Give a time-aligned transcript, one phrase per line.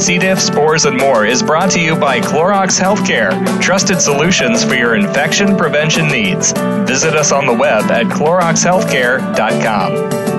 [0.00, 0.18] C.
[0.18, 4.94] diff, spores, and more is brought to you by Clorox Healthcare, trusted solutions for your
[4.94, 6.52] infection prevention needs.
[6.86, 10.29] Visit us on the web at cloroxhealthcare.com.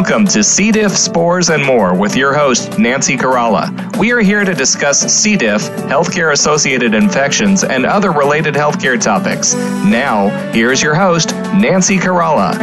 [0.00, 0.72] Welcome to C.
[0.72, 3.98] diff, spores, and more with your host, Nancy Caralla.
[3.98, 5.36] We are here to discuss C.
[5.36, 5.60] diff,
[5.90, 9.54] healthcare associated infections, and other related healthcare topics.
[9.84, 12.58] Now, here's your host, Nancy Caralla.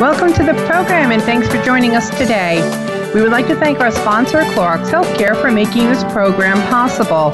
[0.00, 2.58] Welcome to the program, and thanks for joining us today.
[3.14, 7.30] We would like to thank our sponsor, Clorox Healthcare, for making this program possible.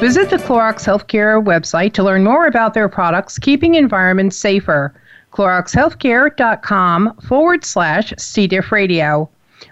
[0.00, 4.94] Visit the Clorox Healthcare website to learn more about their products, keeping environments safer.
[5.34, 8.46] CloroxHealthcare.com forward slash C.
[8.46, 9.28] diff radio.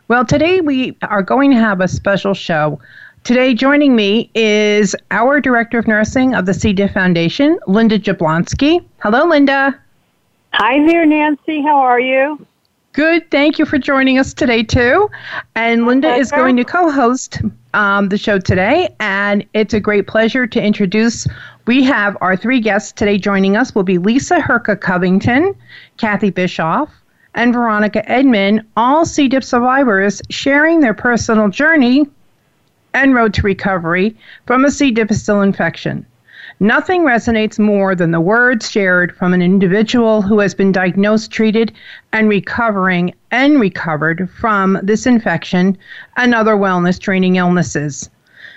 [0.09, 2.80] Well, today we are going to have a special show.
[3.23, 6.73] Today, joining me is our Director of Nursing of the C.
[6.73, 8.84] diff Foundation, Linda Jablonski.
[8.98, 9.79] Hello, Linda.
[10.55, 11.62] Hi there, Nancy.
[11.62, 12.44] How are you?
[12.92, 13.31] Good.
[13.31, 15.09] Thank you for joining us today, too.
[15.55, 17.41] And Linda is going to co host
[17.75, 21.27] um, the show today, and it's a great pleasure to introduce.
[21.67, 25.55] We have our three guests today joining us will be Lisa Herka Covington,
[25.97, 26.91] Kathy Bischoff,
[27.34, 29.28] and Veronica Edmond, all C.
[29.28, 32.06] diff survivors sharing their personal journey
[32.95, 34.91] and road to recovery from a C.
[34.91, 36.05] difficile infection.
[36.61, 41.72] Nothing resonates more than the words shared from an individual who has been diagnosed, treated,
[42.12, 45.77] and recovering and recovered from this infection
[46.17, 48.11] and other wellness training illnesses.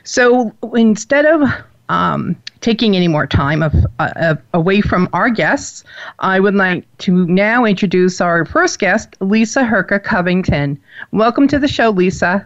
[0.03, 1.49] So instead of
[1.89, 5.83] um, taking any more time of, uh, away from our guests,
[6.19, 10.79] I would like to now introduce our first guest, Lisa Herka Covington.
[11.11, 12.45] Welcome to the show, Lisa.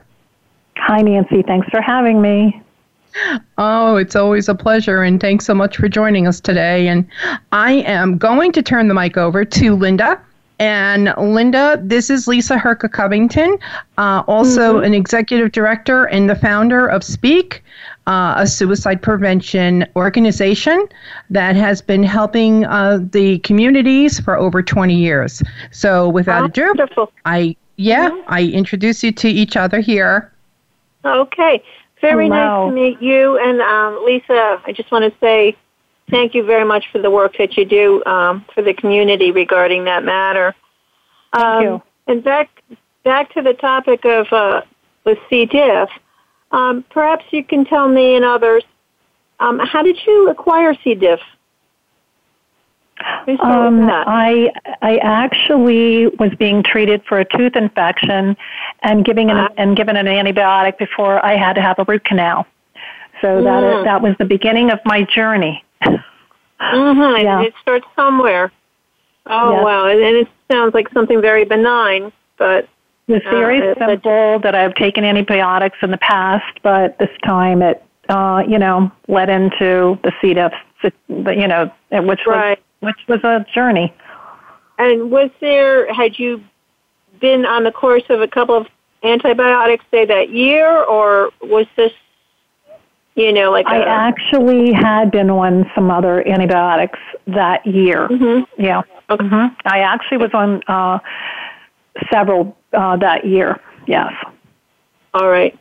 [0.78, 1.42] Hi, Nancy.
[1.44, 2.62] Thanks for having me.
[3.58, 6.88] Oh, it's always a pleasure, and thanks so much for joining us today.
[6.88, 7.08] And
[7.52, 10.22] I am going to turn the mic over to Linda.
[10.60, 13.58] And Linda, this is Lisa Herka Covington,
[13.98, 14.84] uh, also mm-hmm.
[14.84, 17.64] an executive director and the founder of Speak,
[18.08, 20.86] uh, a suicide prevention organization
[21.30, 25.42] that has been helping uh, the communities for over 20 years.
[25.72, 27.12] So, without oh, ado, wonderful.
[27.24, 28.22] I yeah, mm-hmm.
[28.28, 30.34] I introduce you to each other here.
[31.06, 31.64] Okay.
[32.02, 32.70] Very Hello.
[32.70, 33.38] nice to meet you.
[33.38, 35.56] And um, Lisa, I just want to say
[36.10, 39.86] thank you very much for the work that you do um, for the community regarding
[39.86, 40.56] that matter.
[41.34, 41.84] Thank um, you.
[42.08, 42.50] And back
[43.04, 44.62] back to the topic of uh,
[45.06, 45.46] with C.
[45.46, 45.90] diff,
[46.52, 48.64] um, perhaps you can tell me and others
[49.40, 50.96] um, how did you acquire C.
[50.96, 51.20] diff?
[53.40, 54.52] Um, I
[54.82, 58.36] I actually was being treated for a tooth infection
[58.82, 62.04] and giving an, uh, and given an antibiotic before I had to have a root
[62.04, 62.46] canal.
[63.22, 63.84] So that mm.
[63.86, 65.64] that was the beginning of my journey.
[65.82, 67.24] Mm-hmm.
[67.24, 67.42] Yeah.
[67.42, 68.52] It starts somewhere.
[69.26, 69.64] Oh yes.
[69.64, 69.88] wow!
[69.88, 72.68] And it sounds like something very benign, but
[73.08, 74.40] it's very uh, simple.
[74.40, 79.30] That I've taken antibiotics in the past, but this time it, uh, you know, led
[79.30, 80.34] into the C.
[80.34, 80.54] diff,
[81.08, 82.62] you know, which right.
[82.80, 83.94] Which was a journey.
[84.78, 86.44] And was there, had you
[87.20, 88.68] been on the course of a couple of
[89.04, 91.92] antibiotics, say that year, or was this,
[93.16, 98.08] you know, like I a, actually had been on some other antibiotics that year.
[98.08, 98.62] Mm-hmm.
[98.62, 98.82] Yeah.
[99.10, 99.26] Okay.
[99.26, 99.56] Mm-hmm.
[99.66, 101.00] I actually was on uh,
[102.12, 103.60] several uh, that year.
[103.88, 104.14] Yes.
[105.14, 105.58] All right.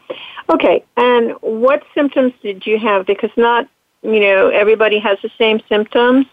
[0.50, 0.84] Okay.
[0.96, 3.06] And what symptoms did you have?
[3.06, 3.68] Because not,
[4.02, 6.26] you know, everybody has the same symptoms.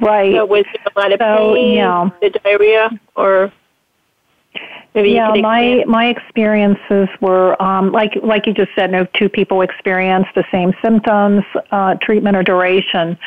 [0.00, 0.34] Right.
[0.34, 2.10] So was there a lot of so, pain, yeah.
[2.20, 3.52] the diarrhea, or
[4.94, 8.90] maybe yeah, my my experiences were um, like like you just said.
[8.90, 13.18] No two people experience the same symptoms, uh, treatment or duration.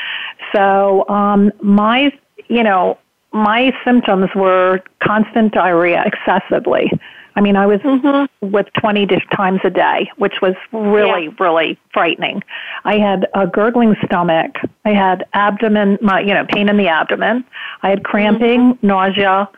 [0.53, 2.11] So um, my
[2.49, 2.99] you know
[3.31, 6.91] my symptoms were constant diarrhea excessively.
[7.35, 8.51] I mean, I was mm-hmm.
[8.51, 11.31] with 20 times a day, which was really, yeah.
[11.39, 12.43] really frightening.
[12.83, 14.55] I had a gurgling stomach.
[14.85, 17.45] I had abdomen, my, you know, pain in the abdomen.
[17.81, 18.87] I had cramping, mm-hmm.
[18.87, 19.49] nausea.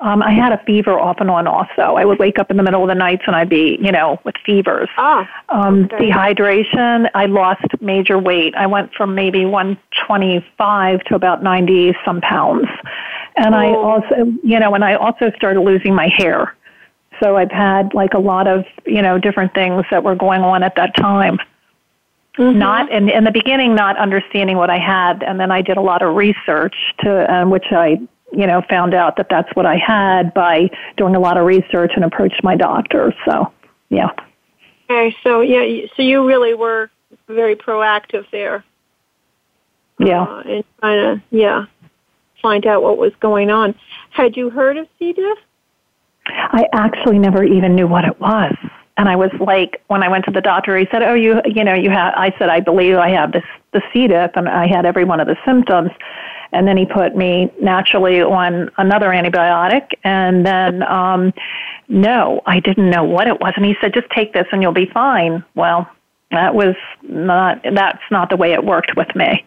[0.00, 1.96] Um, I had a fever off and on also.
[1.96, 4.20] I would wake up in the middle of the nights and I'd be, you know,
[4.24, 4.88] with fevers.
[4.96, 6.10] Ah, um, okay.
[6.10, 7.10] Dehydration.
[7.14, 8.54] I lost major weight.
[8.54, 12.68] I went from maybe 125 to about 90 some pounds.
[13.36, 13.58] And oh.
[13.58, 16.54] I also, you know, and I also started losing my hair.
[17.20, 20.62] So I've had like a lot of, you know, different things that were going on
[20.62, 21.38] at that time.
[22.36, 22.58] Mm-hmm.
[22.58, 25.80] Not in, in the beginning, not understanding what I had, and then I did a
[25.80, 28.00] lot of research to, um, which I,
[28.32, 31.92] you know, found out that that's what I had by doing a lot of research
[31.96, 33.12] and approached my doctor.
[33.24, 33.52] So,
[33.88, 34.10] yeah.
[34.88, 36.90] Okay, so yeah, so you really were
[37.26, 38.64] very proactive there.
[39.98, 40.22] Yeah.
[40.22, 41.66] Uh, and trying to, yeah.
[42.40, 43.74] find out what was going on.
[44.10, 45.12] Had you heard of C.
[45.12, 45.38] diff?
[46.28, 48.54] I actually never even knew what it was.
[48.96, 51.62] And I was like, when I went to the doctor, he said, "Oh, you, you
[51.62, 54.08] know, you have." I said, "I believe I have this the C.
[54.08, 55.90] diff," and I had every one of the symptoms.
[56.50, 61.32] And then he put me naturally on another antibiotic, and then um,
[61.88, 63.52] no, I didn't know what it was.
[63.54, 65.88] And he said, "Just take this, and you'll be fine." Well,
[66.32, 67.62] that was not.
[67.62, 69.44] That's not the way it worked with me.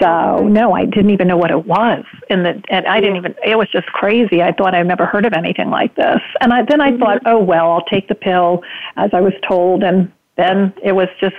[0.00, 3.34] So no, I didn't even know what it was, and the and I didn't even.
[3.44, 4.42] It was just crazy.
[4.42, 7.02] I thought I'd never heard of anything like this, and I, then I mm-hmm.
[7.02, 8.62] thought, oh well, I'll take the pill
[8.96, 11.36] as I was told, and then it was just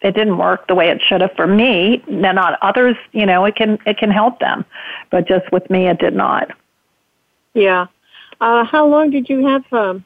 [0.00, 2.02] it didn't work the way it should have for me.
[2.08, 4.64] Now, not others, you know, it can it can help them,
[5.10, 6.50] but just with me, it did not.
[7.54, 7.86] Yeah.
[8.40, 10.04] Uh, how long did you have um,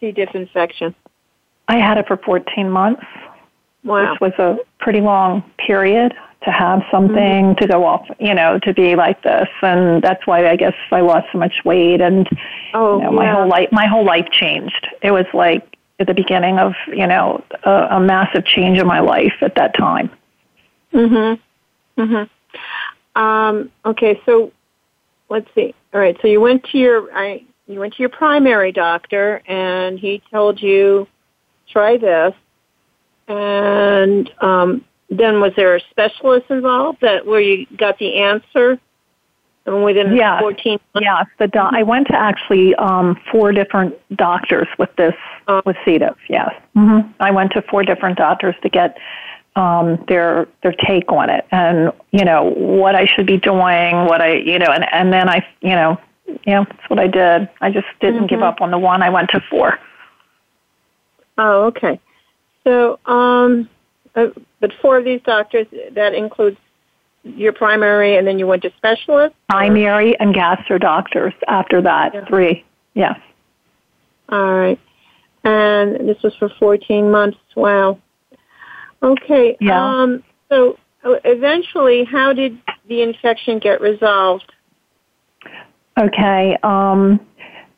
[0.00, 0.10] C.
[0.10, 0.94] diff infection?
[1.68, 3.04] I had it for 14 months,
[3.84, 4.12] wow.
[4.12, 6.14] which was a pretty long period
[6.44, 7.60] to have something mm-hmm.
[7.60, 11.00] to go off, you know, to be like this, and that's why I guess I
[11.00, 12.28] lost so much weight, and
[12.74, 13.34] oh, you know, my yeah.
[13.34, 14.88] whole life, my whole life changed.
[15.02, 19.00] It was like at the beginning of, you know, a, a massive change in my
[19.00, 20.10] life at that time.
[20.92, 21.38] Mhm.
[21.96, 22.28] Mhm.
[23.14, 24.52] Um, okay, so
[25.28, 25.74] let's see.
[25.94, 29.98] All right, so you went to your I you went to your primary doctor, and
[29.98, 31.06] he told you
[31.68, 32.34] try this,
[33.28, 38.78] and um, then was there a specialist involved that where you got the answer?
[39.64, 40.40] And within yes.
[40.40, 41.04] 14 months?
[41.04, 45.14] Yes, the do- I went to actually um, four different doctors with this,
[45.46, 45.62] Oh.
[45.64, 45.98] with C.
[45.98, 46.52] diff, yes.
[46.76, 47.08] Mm-hmm.
[47.20, 48.98] I went to four different doctors to get
[49.54, 54.20] um, their their take on it and, you know, what I should be doing, what
[54.20, 56.00] I, you know, and, and then I, you know,
[56.46, 57.48] yeah, that's what I did.
[57.60, 58.44] I just didn't give Mhm.
[58.48, 59.02] up on the one.
[59.02, 59.78] I went to four.
[61.38, 62.00] Oh, okay.
[62.64, 63.68] So, um,
[64.14, 66.58] but four of these doctors, that includes
[67.24, 69.34] your primary, and then you went to specialist?
[69.48, 72.24] Primary and gastro doctors after that, Yeah.
[72.26, 72.64] three,
[72.94, 73.18] yes.
[74.28, 74.78] All right.
[75.44, 77.38] And this was for 14 months.
[77.56, 77.98] Wow.
[79.02, 79.56] Okay.
[79.60, 79.84] Yeah.
[79.84, 84.50] Um, so uh, eventually, how did the infection get resolved?
[85.98, 86.56] Okay.
[86.62, 87.20] Um,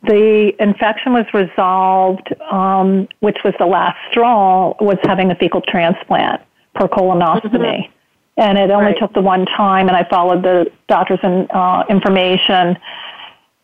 [0.06, 6.40] the infection was resolved, um, which was the last straw, was having a fecal transplant
[6.74, 7.88] per colonoscopy.
[8.36, 8.98] And it only Right.
[8.98, 12.76] took the one time, and I followed the doctor's in, uh, information.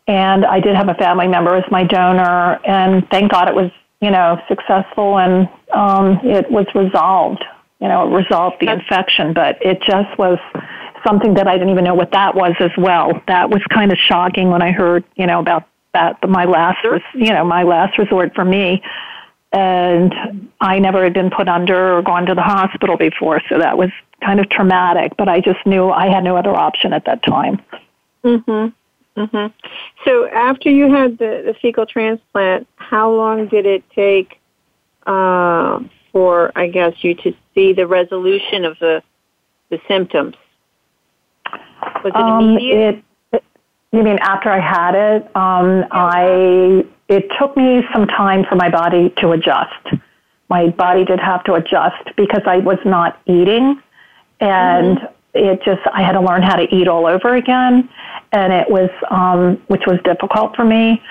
[0.07, 3.71] And I did have a family member as my donor, and thank God it was,
[4.01, 7.45] you know, successful and um, it was resolved.
[7.81, 10.39] You know, it resolved the infection, but it just was
[11.07, 13.23] something that I didn't even know what that was as well.
[13.27, 16.17] That was kind of shocking when I heard, you know, about that.
[16.29, 18.83] My last, res- you know, my last resort for me,
[19.53, 20.15] and
[20.61, 23.91] I never had been put under or gone to the hospital before, so that was
[24.25, 25.17] kind of traumatic.
[25.17, 27.61] But I just knew I had no other option at that time.
[28.25, 29.21] Mm-hmm.
[29.21, 29.47] Mm-hmm.
[30.05, 34.39] So after you had the, the fecal transplant, how long did it take
[35.07, 35.81] uh,
[36.13, 39.03] for, I guess, you to see the resolution of the
[39.71, 40.37] the symptoms?
[42.05, 42.97] Was it Um, immediate?
[42.97, 43.05] it,
[43.93, 45.25] you mean after I had it?
[45.37, 50.01] Um, I it took me some time for my body to adjust.
[50.49, 53.83] My body did have to adjust because I was not eating,
[54.41, 57.89] and it just I had to learn how to eat all over again,
[58.33, 61.03] and it was um, which was difficult for me.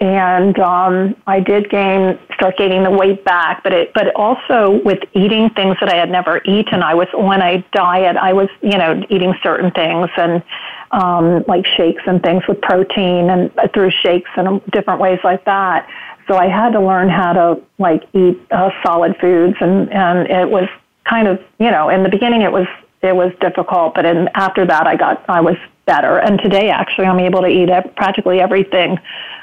[0.00, 5.00] And um, I did gain, start gaining the weight back, but it, but also with
[5.12, 6.82] eating things that I had never eaten.
[6.82, 8.16] I was on a diet.
[8.16, 10.42] I was, you know, eating certain things and
[10.90, 15.44] um, like shakes and things with protein and uh, through shakes and different ways like
[15.44, 15.86] that.
[16.28, 20.48] So I had to learn how to like eat uh, solid foods, and and it
[20.48, 20.68] was
[21.04, 22.68] kind of, you know, in the beginning it was
[23.02, 26.18] it was difficult, but in, after that I got I was better.
[26.18, 28.98] And today actually I'm able to eat practically everything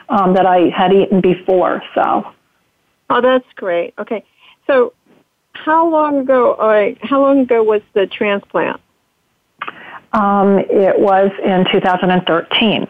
[0.09, 1.81] um, that I had eaten before.
[1.95, 2.33] So
[3.09, 3.93] Oh, that's great.
[3.97, 4.23] Okay.
[4.67, 4.93] So
[5.53, 6.55] how long ago,
[7.01, 8.81] how long ago was the transplant?
[10.13, 12.87] um, it was in 2013.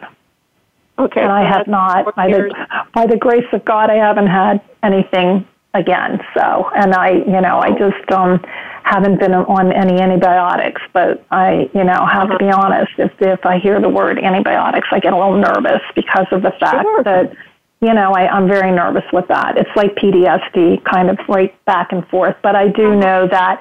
[0.98, 1.20] Okay.
[1.20, 4.60] and I so have not, by the, by the grace of God, I haven't had
[4.82, 6.20] anything again.
[6.34, 8.40] So, and I, you know, I just um,
[8.84, 10.82] haven't been on any antibiotics.
[10.92, 12.92] But I, you know, have to be honest.
[12.98, 16.52] If if I hear the word antibiotics, I get a little nervous because of the
[16.58, 17.02] fact Sure.
[17.04, 17.32] that,
[17.80, 19.56] you know, I, I'm very nervous with that.
[19.56, 22.36] It's like PTSD, kind of right back and forth.
[22.42, 23.60] But I do know that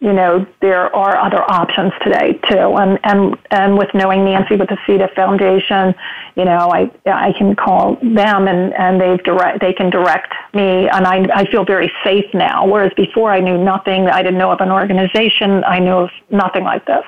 [0.00, 2.76] you know, there are other options today too.
[2.76, 4.98] And, and, and with knowing Nancy with the C.
[4.98, 5.94] diff Foundation,
[6.36, 10.88] you know, I, I can call them and, and they've direct, they can direct me
[10.88, 12.66] and I, I feel very safe now.
[12.66, 16.64] Whereas before I knew nothing, I didn't know of an organization, I knew of nothing
[16.64, 17.04] like this.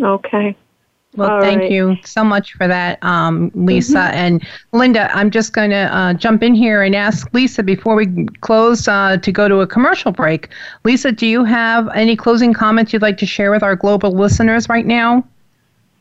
[0.00, 0.56] Okay.
[1.16, 1.70] Well, All thank right.
[1.70, 3.96] you so much for that, um, Lisa.
[3.96, 4.16] Mm-hmm.
[4.16, 8.26] And Linda, I'm just going to uh, jump in here and ask Lisa before we
[8.40, 10.48] close uh, to go to a commercial break.
[10.84, 14.68] Lisa, do you have any closing comments you'd like to share with our global listeners
[14.68, 15.24] right now?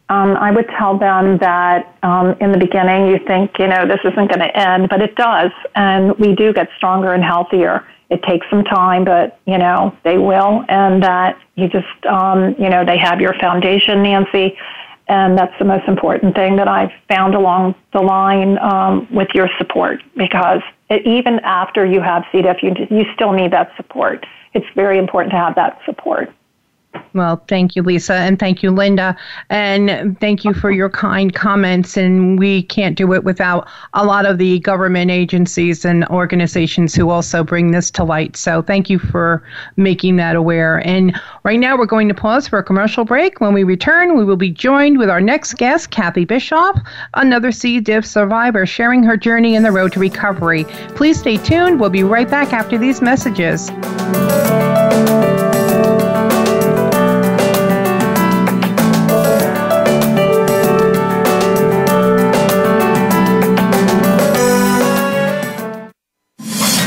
[0.10, 4.00] Um, I would tell them that um, in the beginning you think, you know, this
[4.06, 5.52] isn't going to end, but it does.
[5.76, 7.86] And we do get stronger and healthier.
[8.10, 10.64] It takes some time, but, you know, they will.
[10.70, 14.58] And that you just, um, you know, they have your foundation, Nancy.
[15.10, 19.50] And that's the most important thing that I've found along the line um, with your
[19.58, 22.42] support because it, even after you have C.
[22.42, 24.26] diff, you, you still need that support.
[24.54, 26.34] It's very important to have that support.
[27.13, 29.18] Well, thank you, Lisa, and thank you, Linda,
[29.50, 31.98] and thank you for your kind comments.
[31.98, 37.10] And we can't do it without a lot of the government agencies and organizations who
[37.10, 38.38] also bring this to light.
[38.38, 39.44] So thank you for
[39.77, 40.86] making that aware.
[40.86, 43.42] And right now, we're going to pause for a commercial break.
[43.42, 46.80] When we return, we will be joined with our next guest, Kathy Bischoff,
[47.16, 47.80] another C.
[47.80, 50.66] diff survivor, sharing her journey in the road to recovery.
[50.96, 51.80] Please stay tuned.
[51.80, 53.72] We'll be right back after these messages.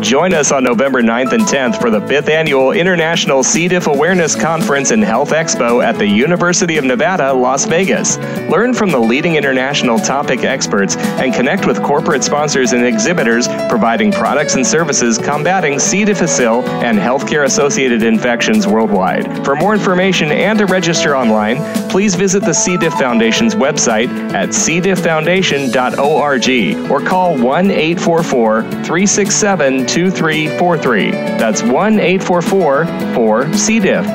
[0.00, 3.68] Join us on November 9th and 10th for the 5th Annual International C.
[3.68, 8.16] diff Awareness Conference and Health Expo at the University of Nevada, Las Vegas.
[8.48, 14.10] Learn from the leading international topic experts and connect with corporate sponsors and exhibitors providing
[14.10, 16.06] products and services combating C.
[16.06, 19.44] difficile and healthcare associated infections worldwide.
[19.44, 21.58] For more information and to register online,
[21.90, 22.78] please visit the C.
[22.78, 31.10] diff Foundation's website at cdifffoundation.org or call 1 844 367 2343.
[31.10, 33.80] That's 1 844 4 C.
[33.80, 34.06] diff.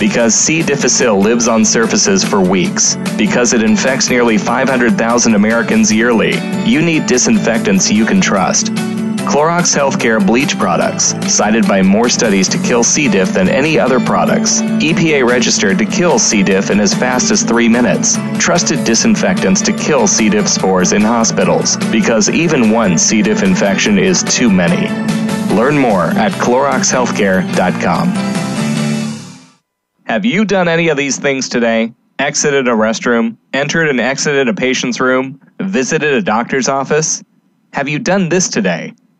[0.00, 0.62] Because C.
[0.62, 7.06] difficile lives on surfaces for weeks, because it infects nearly 500,000 Americans yearly, you need
[7.06, 8.68] disinfectants you can trust.
[9.26, 13.08] Clorox Healthcare bleach products, cited by more studies to kill C.
[13.08, 14.60] diff than any other products.
[14.62, 16.44] EPA registered to kill C.
[16.44, 18.16] diff in as fast as three minutes.
[18.38, 20.28] Trusted disinfectants to kill C.
[20.28, 23.20] diff spores in hospitals, because even one C.
[23.20, 24.88] diff infection is too many.
[25.54, 28.08] Learn more at CloroxHealthcare.com.
[30.04, 31.92] Have you done any of these things today?
[32.18, 37.24] Exited a restroom, entered and exited a patient's room, visited a doctor's office?
[37.72, 38.94] Have you done this today?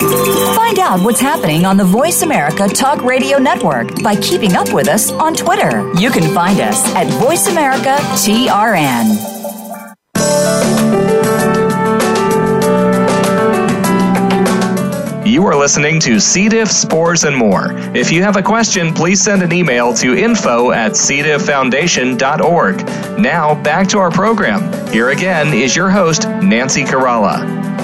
[0.00, 4.86] Find out what's happening on the Voice America Talk Radio Network by keeping up with
[4.86, 5.92] us on Twitter.
[5.94, 9.16] You can find us at Voice America TRN.
[15.26, 16.48] You are listening to C.
[16.48, 17.72] diff, spores, and more.
[17.94, 23.18] If you have a question, please send an email to info at cdifffoundation.org.
[23.18, 24.92] Now, back to our program.
[24.92, 27.77] Here again is your host, Nancy Caralla.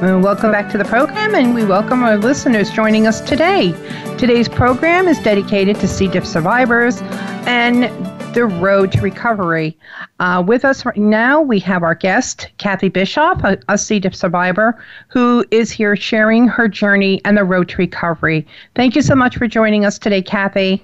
[0.00, 3.72] Welcome back to the program, and we welcome our listeners joining us today.
[4.16, 6.06] Today's program is dedicated to C.
[6.06, 7.02] diff survivors
[7.48, 7.84] and
[8.32, 9.76] the road to recovery.
[10.20, 13.98] Uh, with us right now, we have our guest, Kathy Bischoff, a, a C.
[13.98, 18.46] diff survivor, who is here sharing her journey and the road to recovery.
[18.76, 20.80] Thank you so much for joining us today, Kathy.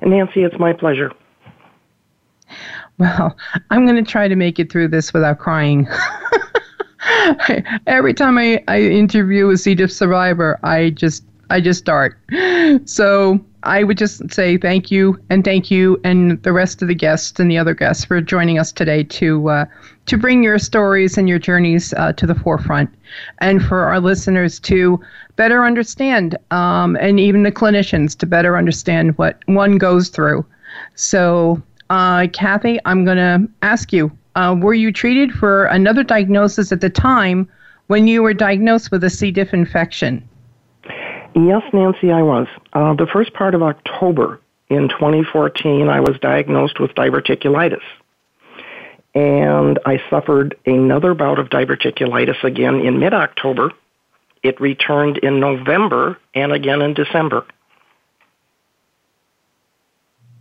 [0.00, 1.12] Nancy, it's my pleasure.
[2.96, 3.36] Well,
[3.70, 5.86] I'm going to try to make it through this without crying.
[7.86, 9.74] every time I, I interview a C.
[9.74, 12.18] diff survivor, I just I just start.
[12.84, 16.94] So I would just say thank you and thank you and the rest of the
[16.94, 19.64] guests and the other guests for joining us today to uh,
[20.06, 22.90] to bring your stories and your journeys uh, to the forefront,
[23.38, 25.00] and for our listeners to
[25.36, 30.44] better understand, um, and even the clinicians to better understand what one goes through.
[30.94, 36.70] So, uh, Kathy, I'm going to ask you uh, were you treated for another diagnosis
[36.70, 37.48] at the time
[37.88, 39.32] when you were diagnosed with a C.
[39.32, 40.26] diff infection?
[41.34, 42.46] Yes, Nancy, I was.
[42.72, 47.82] Uh, the first part of October in 2014, I was diagnosed with diverticulitis.
[49.14, 53.72] and I suffered another bout of diverticulitis again in mid October.
[54.44, 57.44] It returned in November and again in December.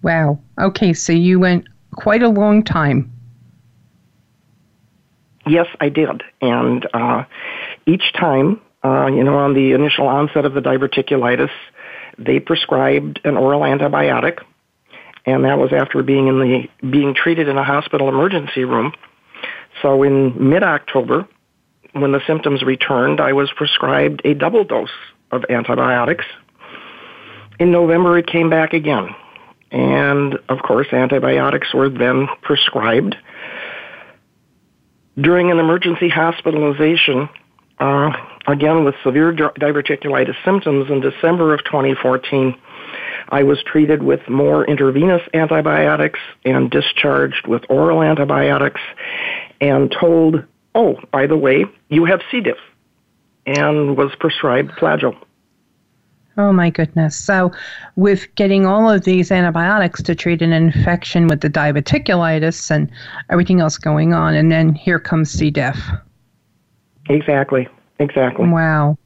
[0.03, 0.39] Wow.
[0.59, 3.16] Okay, so you went quite a long time.
[5.47, 6.23] Yes, I did.
[6.41, 7.23] And uh,
[7.85, 11.51] each time, uh, you know, on the initial onset of the diverticulitis,
[12.17, 14.39] they prescribed an oral antibiotic,
[15.25, 18.93] and that was after being in the being treated in a hospital emergency room.
[19.81, 21.27] So in mid-October,
[21.93, 24.89] when the symptoms returned, I was prescribed a double dose
[25.31, 26.25] of antibiotics.
[27.59, 29.09] In November, it came back again.
[29.71, 33.15] And of course, antibiotics were then prescribed.
[35.19, 37.27] During an emergency hospitalization,
[37.79, 38.11] uh,
[38.47, 42.55] again with severe diverticulitis symptoms in December of 2014,
[43.29, 48.81] I was treated with more intravenous antibiotics and discharged with oral antibiotics
[49.59, 50.45] and told,
[50.75, 52.41] oh, by the way, you have C.
[52.41, 52.57] diff,
[53.45, 55.15] and was prescribed flagyl.
[56.37, 57.15] Oh my goodness.
[57.15, 57.51] So,
[57.95, 62.91] with getting all of these antibiotics to treat an infection with the diverticulitis and
[63.31, 65.49] everything else going on, and then here comes C.
[65.49, 65.79] diff.
[67.09, 67.67] Exactly.
[67.99, 68.47] Exactly.
[68.47, 68.97] Wow.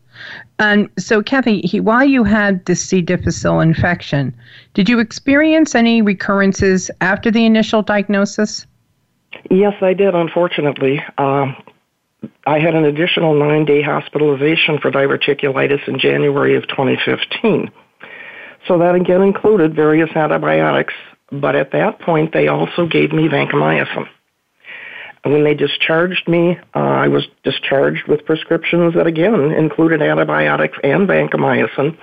[0.60, 3.02] And so, Kathy, he, while you had the C.
[3.02, 4.36] difficile infection,
[4.74, 8.68] did you experience any recurrences after the initial diagnosis?
[9.50, 11.02] Yes, I did, unfortunately.
[11.18, 11.56] Um,
[12.46, 17.72] I had an additional nine day hospitalization for diverticulitis in January of 2015.
[18.68, 20.94] So that again included various antibiotics,
[21.32, 24.08] but at that point they also gave me vancomycin.
[25.24, 31.08] When they discharged me, uh, I was discharged with prescriptions that again included antibiotics and
[31.08, 31.98] vancomycin.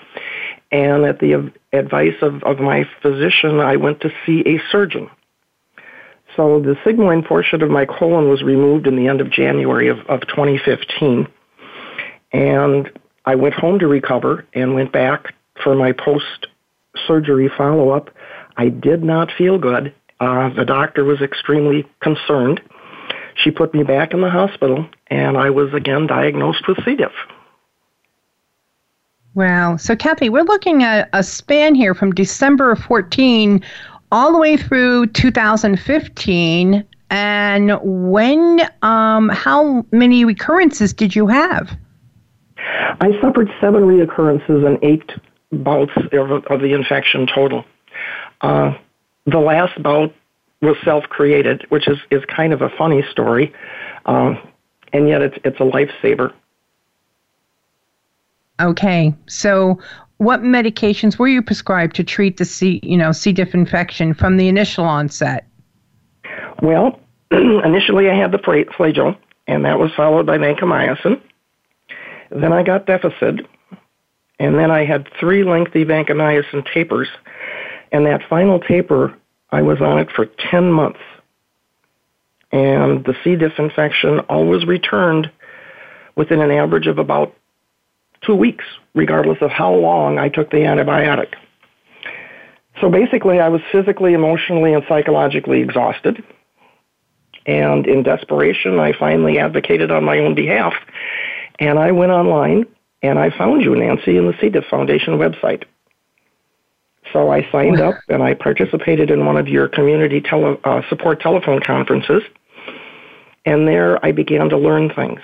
[0.70, 5.10] And at the advice of, of my physician, I went to see a surgeon.
[6.38, 9.98] So the sigmoid portion of my colon was removed in the end of January of,
[10.06, 11.26] of 2015.
[12.32, 12.88] And
[13.24, 16.46] I went home to recover and went back for my post
[17.08, 18.10] surgery follow up.
[18.56, 19.92] I did not feel good.
[20.20, 22.60] Uh, the doctor was extremely concerned.
[23.34, 26.94] She put me back in the hospital, and I was again diagnosed with C.
[26.94, 27.10] diff.
[29.34, 29.76] Wow.
[29.76, 33.60] So, Kathy, we're looking at a span here from December of 14
[34.12, 36.84] all the way through 2015.
[37.10, 41.70] And when, um, how many recurrences did you have?
[43.00, 45.10] I suffered seven reoccurrences and eight
[45.52, 47.64] bouts of, of the infection total.
[48.40, 48.74] Uh,
[49.26, 50.12] the last bout
[50.60, 53.52] was self-created, which is, is kind of a funny story,
[54.06, 54.38] um,
[54.92, 56.32] and yet it's it's a lifesaver.
[58.60, 59.78] Okay, so
[60.18, 63.32] what medications were you prescribed to treat the C, you know, C.
[63.32, 65.46] diff infection from the initial onset?
[66.60, 67.00] Well,
[67.30, 71.20] initially I had the flagyl, and that was followed by vancomycin.
[72.30, 73.46] Then I got Dificid,
[74.38, 77.08] and then I had three lengthy vancomycin tapers,
[77.92, 79.14] and that final taper,
[79.50, 81.00] I was on it for 10 months.
[82.50, 83.36] And the C.
[83.36, 85.30] diff infection always returned
[86.16, 87.34] within an average of about
[88.22, 91.34] two weeks, regardless of how long I took the antibiotic.
[92.80, 96.22] So basically, I was physically, emotionally, and psychologically exhausted.
[97.46, 100.74] And in desperation, I finally advocated on my own behalf.
[101.58, 102.66] And I went online
[103.02, 104.48] and I found you, Nancy, in the C.
[104.48, 105.64] diff Foundation website.
[107.12, 111.20] So I signed up and I participated in one of your community tele, uh, support
[111.20, 112.22] telephone conferences.
[113.46, 115.20] And there I began to learn things.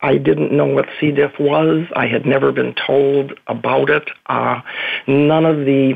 [0.00, 1.10] I didn't know what C.
[1.10, 1.86] diff was.
[1.94, 4.08] I had never been told about it.
[4.26, 4.60] Uh,
[5.06, 5.94] none of the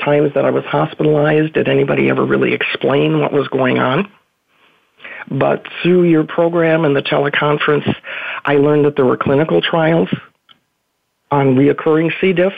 [0.00, 4.10] times that I was hospitalized did anybody ever really explain what was going on.
[5.30, 7.94] But through your program and the teleconference,
[8.44, 10.08] I learned that there were clinical trials
[11.30, 12.32] on reoccurring C.
[12.32, 12.54] diff.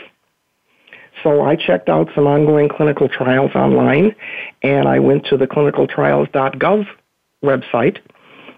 [1.22, 4.14] So I checked out some ongoing clinical trials online,
[4.62, 6.87] and I went to the clinicaltrials.gov
[7.44, 7.98] website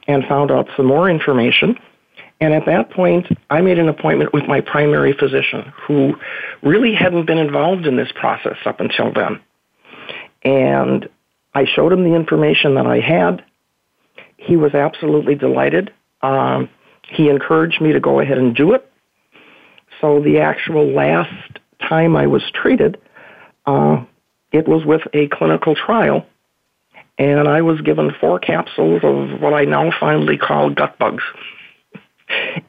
[0.07, 1.79] and found out some more information.
[2.41, 6.15] And at that point, I made an appointment with my primary physician, who
[6.63, 9.41] really hadn't been involved in this process up until then.
[10.43, 11.09] And
[11.55, 13.45] I showed him the information that I had.
[14.37, 15.93] He was absolutely delighted.
[16.23, 16.69] Um,
[17.09, 18.91] he encouraged me to go ahead and do it.
[20.01, 22.99] So the actual last time I was treated,
[23.65, 24.05] uh,
[24.53, 26.27] it was with a clinical trial,
[27.17, 31.23] and I was given four capsules of what I now finally call gut bugs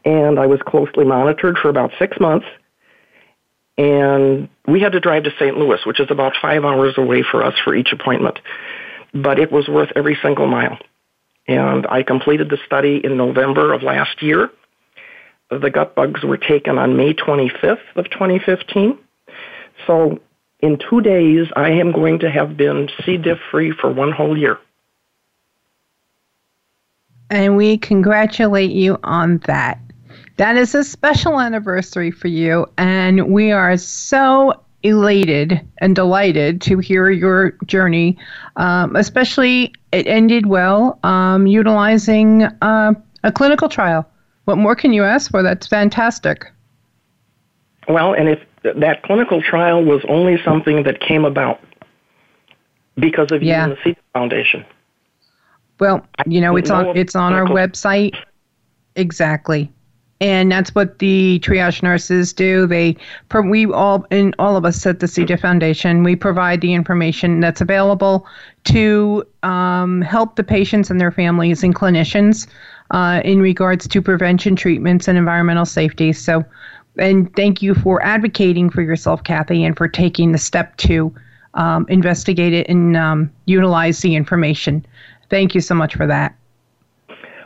[0.04, 2.46] and I was closely monitored for about six months.
[3.78, 5.58] And we had to drive to St.
[5.58, 8.40] Louis, which is about five hours away for us for each appointment.
[9.14, 10.78] But it was worth every single mile.
[11.48, 14.50] and I completed the study in November of last year.
[15.50, 18.98] The gut bugs were taken on May 25th of 2015.
[19.86, 20.20] So
[20.62, 23.18] in two days, I am going to have been C.
[23.18, 24.58] diff free for one whole year.
[27.30, 29.80] And we congratulate you on that.
[30.38, 36.78] That is a special anniversary for you, and we are so elated and delighted to
[36.78, 38.18] hear your journey.
[38.58, 44.08] Um, especially, it ended well um, utilizing uh, a clinical trial.
[44.44, 45.42] What more can you ask for?
[45.42, 46.52] That's fantastic.
[47.88, 51.60] Well, and if that clinical trial was only something that came about
[52.98, 53.66] because of yeah.
[53.66, 53.98] you and the C.
[54.14, 54.66] Foundation.
[55.80, 58.16] Well, you know, it's on it's on our website.
[58.96, 59.72] Exactly.
[60.22, 62.66] And that's what the triage nurses do.
[62.66, 62.96] They,
[63.50, 65.26] we all, and all of us at the C.
[65.36, 68.26] Foundation, we provide the information that's available
[68.66, 72.48] to um, help the patients and their families and clinicians
[72.92, 76.14] uh, in regards to prevention treatments and environmental safety.
[76.14, 76.46] So,
[76.98, 81.14] and thank you for advocating for yourself, Kathy, and for taking the step to
[81.56, 84.86] um, investigate it and um, utilize the information.
[85.30, 86.36] Thank you so much for that.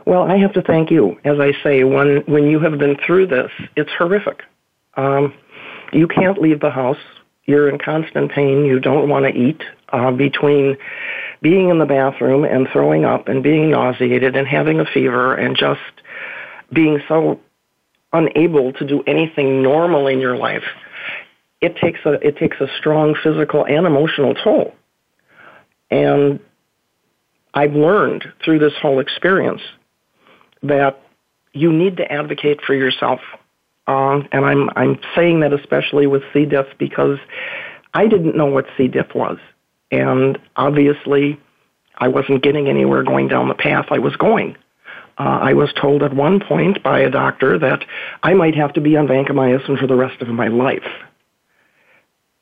[0.06, 1.18] Well, I have to thank you.
[1.24, 4.42] As I say, when when you have been through this, it's horrific.
[4.96, 5.34] Um,
[5.92, 6.98] you can't leave the house.
[7.44, 8.64] You're in constant pain.
[8.64, 9.62] You don't want to eat.
[9.90, 10.76] Uh, between
[11.42, 15.56] being in the bathroom and throwing up and being nauseated and having a fever and
[15.56, 15.80] just
[16.72, 17.40] being so
[18.12, 20.64] unable to do anything normal in your life,
[21.60, 24.74] it takes a it takes a strong physical and emotional toll.
[25.90, 26.40] And
[27.54, 29.62] I've learned through this whole experience
[30.62, 31.00] that
[31.52, 33.20] you need to advocate for yourself.
[33.86, 36.44] Uh, and I'm I'm saying that especially with C.
[36.44, 37.18] diff because
[37.92, 38.86] I didn't know what C.
[38.86, 39.38] diff was,
[39.90, 41.40] and obviously
[41.96, 44.56] I wasn't getting anywhere going down the path I was going.
[45.18, 47.84] Uh, I was told at one point by a doctor that
[48.22, 50.86] I might have to be on vancomycin for the rest of my life.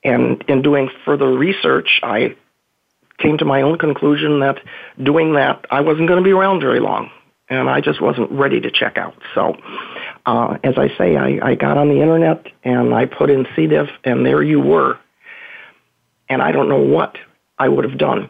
[0.05, 2.37] And in doing further research, I
[3.19, 4.59] came to my own conclusion that
[5.03, 7.11] doing that, I wasn't going to be around very long.
[7.51, 9.15] And I just wasn't ready to check out.
[9.35, 9.57] So,
[10.27, 13.67] uh, as I say, I, I got on the internet and I put in C.
[13.67, 14.99] diff, and there you were.
[16.29, 17.17] And I don't know what
[17.59, 18.29] I would have done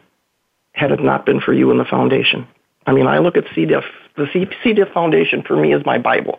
[0.72, 2.46] had it not been for you and the foundation.
[2.86, 3.66] I mean, I look at C.
[3.66, 3.84] diff.
[4.16, 4.46] The C.
[4.62, 4.72] C.
[4.72, 6.38] diff Foundation for me is my Bible.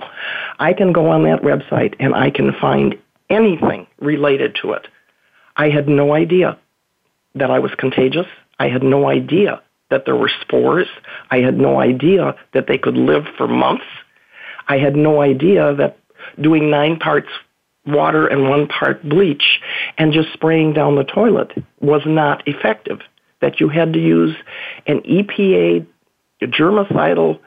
[0.58, 2.98] I can go on that website and I can find
[3.30, 4.88] anything related to it.
[5.58, 6.58] I had no idea
[7.36, 8.28] that I was contagious.
[8.60, 10.88] I had no idea that there were spores.
[11.32, 13.86] I had no idea that they could live for months.
[14.68, 15.98] I had no idea that
[16.40, 17.30] doing nine parts
[17.86, 19.60] water and one part bleach
[19.98, 23.00] and just spraying down the toilet was not effective.
[23.42, 24.36] That you had to use
[24.86, 25.88] an EPA
[26.44, 27.40] germicidal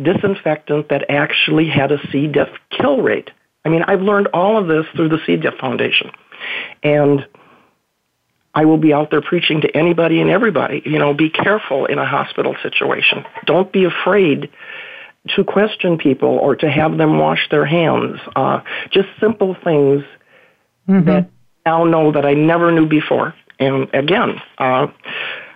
[0.00, 2.26] disinfectant that actually had a C.
[2.26, 3.30] diff kill rate.
[3.64, 5.36] I mean, I've learned all of this through the C.
[5.36, 6.10] diff Foundation.
[6.82, 7.26] And
[8.54, 10.82] I will be out there preaching to anybody and everybody.
[10.84, 13.24] You know, be careful in a hospital situation.
[13.46, 14.50] Don't be afraid
[15.36, 18.18] to question people or to have them wash their hands.
[18.36, 18.60] Uh,
[18.90, 20.04] just simple things
[20.88, 21.04] mm-hmm.
[21.06, 21.30] that
[21.64, 23.34] I now know that I never knew before.
[23.58, 24.88] And again, uh,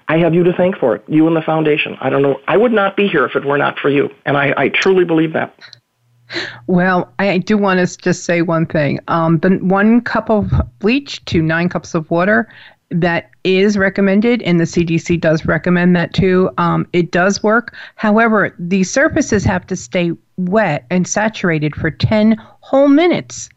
[0.08, 1.96] I have you to thank for it, you and the foundation.
[2.00, 2.40] I don't know.
[2.46, 4.10] I would not be here if it were not for you.
[4.24, 5.58] And I, I truly believe that.
[6.66, 9.00] Well, I do want to just say one thing.
[9.08, 12.48] Um, the one cup of bleach to nine cups of water
[12.90, 16.50] that is recommended, and the CDC does recommend that too.
[16.58, 17.74] Um, it does work.
[17.96, 23.48] However, the surfaces have to stay wet and saturated for 10 whole minutes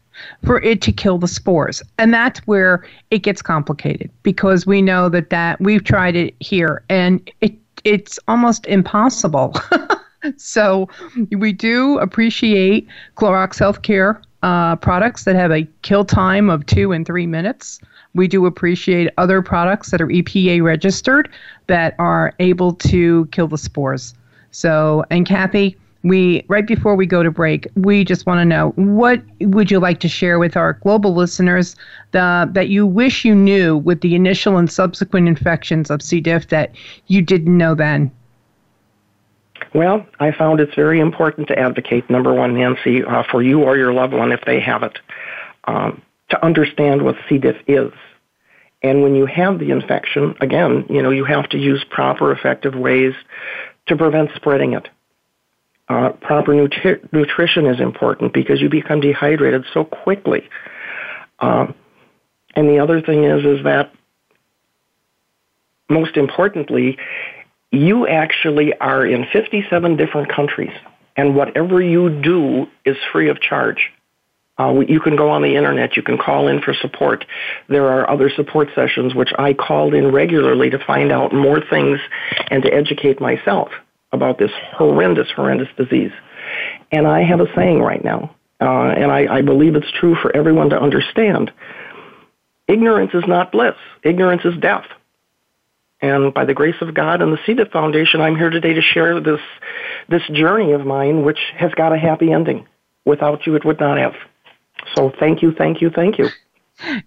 [0.44, 1.82] for it to kill the spores.
[1.98, 6.82] And that's where it gets complicated because we know that that we've tried it here
[6.88, 9.54] and it it's almost impossible.
[10.36, 10.88] so
[11.30, 17.06] we do appreciate Clorox Healthcare uh, products that have a kill time of two and
[17.06, 17.80] three minutes.
[18.14, 21.28] We do appreciate other products that are EPA registered
[21.68, 24.14] that are able to kill the spores.
[24.50, 28.70] So, and Kathy, we right before we go to break, we just want to know
[28.70, 31.76] what would you like to share with our global listeners
[32.12, 36.20] the, that you wish you knew with the initial and subsequent infections of C.
[36.20, 36.74] diff that
[37.06, 38.10] you didn't know then.
[39.74, 43.76] Well, I found it's very important to advocate, number one, Nancy, uh, for you or
[43.76, 44.98] your loved one if they have it.
[45.64, 47.38] Um, to understand what C.
[47.38, 47.92] diff is.
[48.82, 52.74] And when you have the infection, again, you know, you have to use proper, effective
[52.74, 53.12] ways
[53.88, 54.88] to prevent spreading it.
[55.88, 60.48] Uh, proper nutri- nutrition is important because you become dehydrated so quickly.
[61.40, 61.66] Uh,
[62.54, 63.92] and the other thing is, is that
[65.88, 66.96] most importantly,
[67.72, 70.72] you actually are in 57 different countries,
[71.16, 73.90] and whatever you do is free of charge.
[74.60, 75.96] Uh, you can go on the internet.
[75.96, 77.24] You can call in for support.
[77.68, 81.98] There are other support sessions which I called in regularly to find out more things
[82.50, 83.70] and to educate myself
[84.12, 86.12] about this horrendous, horrendous disease.
[86.92, 90.34] And I have a saying right now, uh, and I, I believe it's true for
[90.36, 91.50] everyone to understand.
[92.68, 93.76] Ignorance is not bliss.
[94.04, 94.84] Ignorance is death.
[96.02, 99.20] And by the grace of God and the diff Foundation, I'm here today to share
[99.20, 99.40] this,
[100.10, 102.66] this journey of mine, which has got a happy ending.
[103.06, 104.14] Without you, it would not have.
[104.94, 106.28] So thank you, thank you, thank you.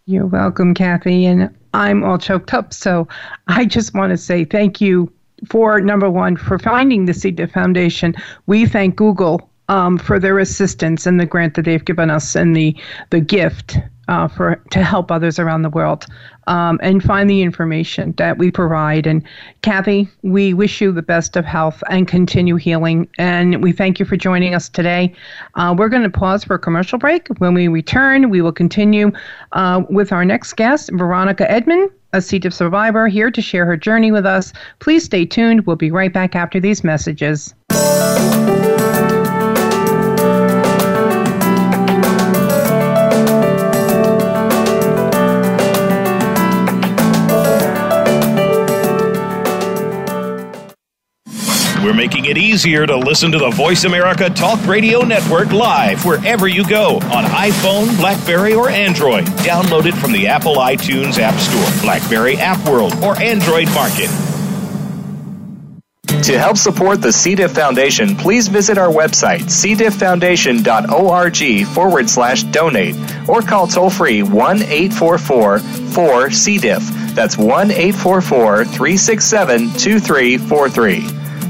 [0.06, 1.26] You're welcome, Kathy.
[1.26, 2.74] And I'm all choked up.
[2.74, 3.08] So
[3.48, 5.12] I just want to say thank you
[5.50, 7.32] for number one, for finding the C.
[7.32, 8.16] diff Foundation.
[8.46, 12.56] We thank Google um, for their assistance and the grant that they've given us and
[12.56, 12.76] the,
[13.10, 16.06] the gift uh, for to help others around the world
[16.48, 19.08] um, and find the information that we provide.
[19.08, 19.24] And
[19.62, 23.08] Kathy, we wish you the best of health and continue healing.
[23.18, 25.14] And we thank you for joining us today.
[25.56, 27.28] Uh, we're going to pause for a commercial break.
[27.38, 29.12] When we return, we will continue
[29.54, 31.92] uh, with our next guest, Veronica Edmond.
[32.16, 32.38] A C.
[32.38, 34.54] diff survivor here to share her journey with us.
[34.78, 35.66] Please stay tuned.
[35.66, 37.56] We'll be right back after these messages.
[51.84, 56.48] We're making it easier to listen to the Voice America Talk Radio Network live wherever
[56.48, 59.26] you go on iPhone, Blackberry, or Android.
[59.44, 64.10] Download it from the Apple iTunes App Store, Blackberry App World, or Android Market.
[66.24, 67.36] To help support the C.
[67.36, 72.96] diff Foundation, please visit our website, cdifffoundation.org forward slash donate,
[73.28, 76.58] or call toll free 1 844 4 C.
[76.60, 76.88] diff.
[77.14, 81.23] That's 1 844 367 2343.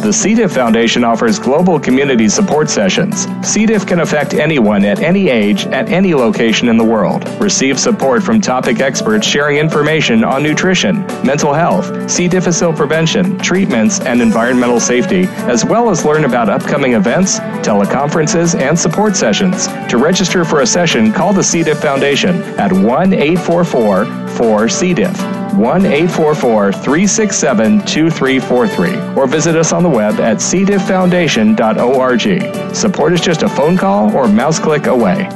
[0.00, 0.34] The C.
[0.34, 3.26] diff Foundation offers global community support sessions.
[3.46, 3.66] C.
[3.66, 7.28] diff can affect anyone at any age, at any location in the world.
[7.38, 12.28] Receive support from topic experts sharing information on nutrition, mental health, C.
[12.28, 18.78] difficile prevention, treatments, and environmental safety, as well as learn about upcoming events, teleconferences, and
[18.78, 19.68] support sessions.
[19.90, 21.62] To register for a session, call the C.
[21.62, 24.94] diff Foundation at 1 844 4 C.
[24.94, 25.16] diff.
[25.54, 32.74] 1 844 367 2343 or visit us on the web at cdifffoundation.org.
[32.74, 35.28] Support is just a phone call or mouse click away.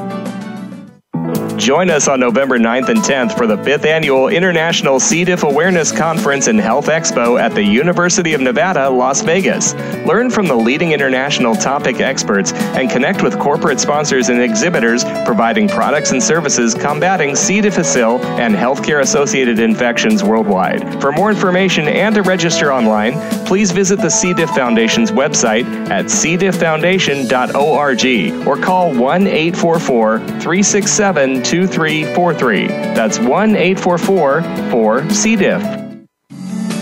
[1.57, 5.25] Join us on November 9th and 10th for the 5th Annual International C.
[5.25, 9.73] diff Awareness Conference and Health Expo at the University of Nevada, Las Vegas.
[10.05, 15.69] Learn from the leading international topic experts and connect with corporate sponsors and exhibitors providing
[15.69, 17.61] products and services combating C.
[17.61, 21.01] difficile and healthcare associated infections worldwide.
[21.01, 23.15] For more information and to register online,
[23.47, 24.35] please visit the C.
[24.35, 32.67] diff Foundation's website at cdifffoundation.org or call 1 844 367 2343.
[32.67, 35.37] That's 1 844 4 C.
[35.37, 35.63] diff.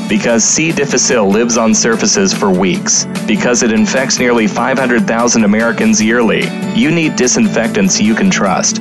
[0.09, 0.73] Because C.
[0.73, 6.45] difficile lives on surfaces for weeks, because it infects nearly 500,000 Americans yearly,
[6.75, 8.81] you need disinfectants you can trust.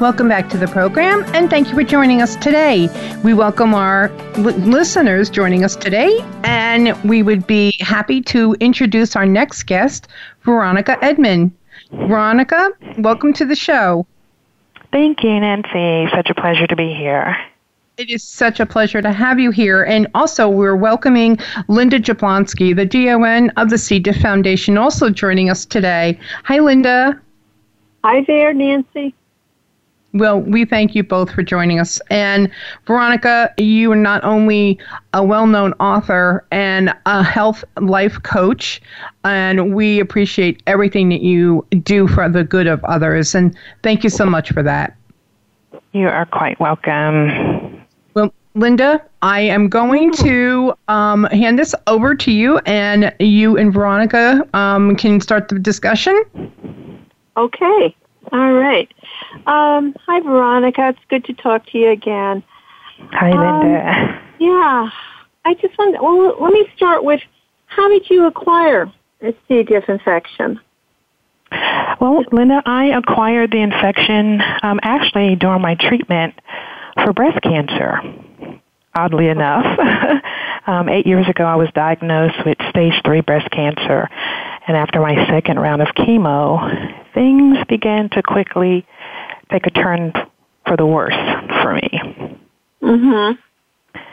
[0.00, 2.88] Welcome back to the program, and thank you for joining us today.
[3.22, 4.08] We welcome our
[4.38, 10.08] li- listeners joining us today, and we would be happy to introduce our next guest,
[10.40, 11.52] Veronica Edmond.
[11.92, 14.06] Veronica, welcome to the show.
[14.90, 16.10] Thank you, Nancy.
[16.16, 17.36] Such a pleasure to be here.
[17.98, 19.82] It is such a pleasure to have you here.
[19.82, 23.98] And also, we're welcoming Linda Jablonski, the DON of the C.
[23.98, 26.18] diff Foundation, also joining us today.
[26.44, 27.20] Hi, Linda.
[28.02, 29.14] Hi there, Nancy.
[30.12, 32.00] Well, we thank you both for joining us.
[32.10, 32.50] And
[32.86, 34.78] Veronica, you are not only
[35.14, 38.82] a well known author and a health life coach,
[39.24, 43.34] and we appreciate everything that you do for the good of others.
[43.34, 44.96] And thank you so much for that.
[45.92, 47.84] You are quite welcome.
[48.14, 53.72] Well, Linda, I am going to um, hand this over to you, and you and
[53.72, 56.20] Veronica um, can start the discussion.
[57.36, 57.94] Okay.
[58.32, 58.92] All right.
[59.46, 60.90] Um, hi, Veronica.
[60.90, 62.42] It's good to talk to you again.
[63.12, 63.90] Hi, Linda.
[63.90, 64.90] Um, yeah.
[65.44, 66.00] I just want.
[66.02, 67.20] Well, let me start with
[67.66, 69.62] how did you acquire a C.
[69.62, 70.60] diff infection?
[72.00, 76.34] Well, Linda, I acquired the infection um, actually during my treatment
[77.02, 78.00] for breast cancer.
[78.94, 79.64] Oddly enough,
[80.66, 84.08] um, eight years ago, I was diagnosed with stage three breast cancer,
[84.70, 88.86] and after my second round of chemo, things began to quickly
[89.50, 90.12] take a turn
[90.64, 91.12] for the worse
[91.60, 92.38] for me.
[92.80, 93.38] Mhm.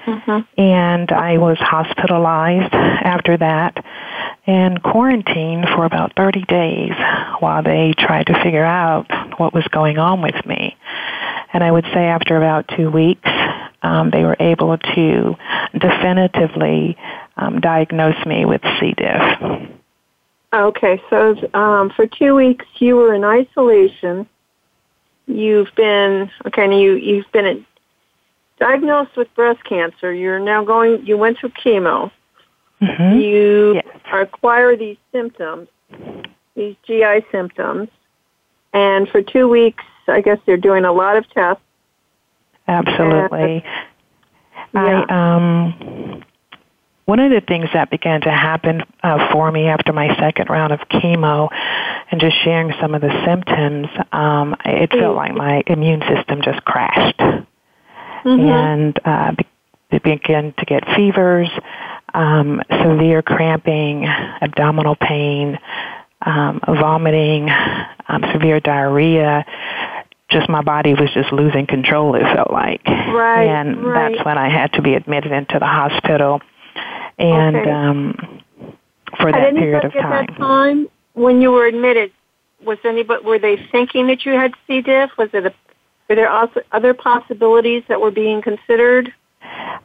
[0.08, 0.60] Mm-hmm.
[0.60, 3.86] And I was hospitalized after that
[4.48, 6.94] and quarantined for about 30 days
[7.40, 9.06] while they tried to figure out
[9.40, 10.76] what was going on with me.
[11.54, 13.30] And I would say after about two weeks,
[13.84, 15.36] um, they were able to
[15.78, 16.98] definitively
[17.36, 18.96] um, diagnose me with C.
[18.98, 19.77] diff.
[20.54, 24.28] Okay, so um, for two weeks you were in isolation.
[25.28, 26.64] You've been okay.
[26.64, 27.66] And you you've been
[28.60, 30.14] diagnosed with breast cancer.
[30.14, 31.06] You're now going.
[31.06, 32.12] You went through chemo.
[32.82, 33.20] Mm-hmm.
[33.20, 33.86] You yes.
[34.14, 35.68] acquire these symptoms,
[36.56, 37.90] these GI symptoms,
[38.72, 41.64] and for two weeks, I guess they're doing a lot of tests.
[42.68, 43.64] Absolutely.
[44.74, 45.06] yeah.
[45.10, 45.87] I um
[47.08, 50.74] one of the things that began to happen uh, for me after my second round
[50.74, 51.48] of chemo
[52.12, 56.62] and just sharing some of the symptoms, um, it felt like my immune system just
[56.66, 57.18] crashed.
[57.18, 58.42] Mm-hmm.
[58.42, 59.32] And uh,
[59.90, 61.50] be- began to get fevers,
[62.14, 65.58] um, severe cramping, abdominal pain,
[66.26, 67.50] um, vomiting,
[68.10, 69.46] um, severe diarrhea.
[70.30, 72.86] Just my body was just losing control, it felt like.
[72.86, 73.48] Right.
[73.48, 74.12] And right.
[74.12, 76.42] that's when I had to be admitted into the hospital
[77.18, 77.70] and okay.
[77.70, 78.42] um,
[79.20, 80.28] for that period of time.
[80.28, 82.12] Time, when you were admitted,
[82.64, 84.82] was anybody were they thinking that you had C.
[84.82, 85.12] diff?
[85.18, 85.54] Was it a,
[86.10, 89.14] were there also other possibilities that were being considered?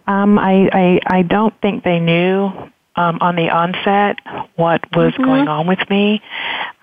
[0.07, 2.51] Um, I, I I don't think they knew
[2.97, 4.19] um, on the onset
[4.57, 5.25] what was mm-hmm.
[5.25, 6.23] going on with me.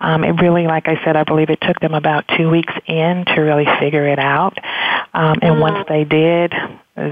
[0.00, 3.24] Um, it really, like I said, I believe it took them about two weeks in
[3.26, 4.56] to really figure it out.
[5.12, 5.60] Um, and mm-hmm.
[5.60, 6.54] once they did,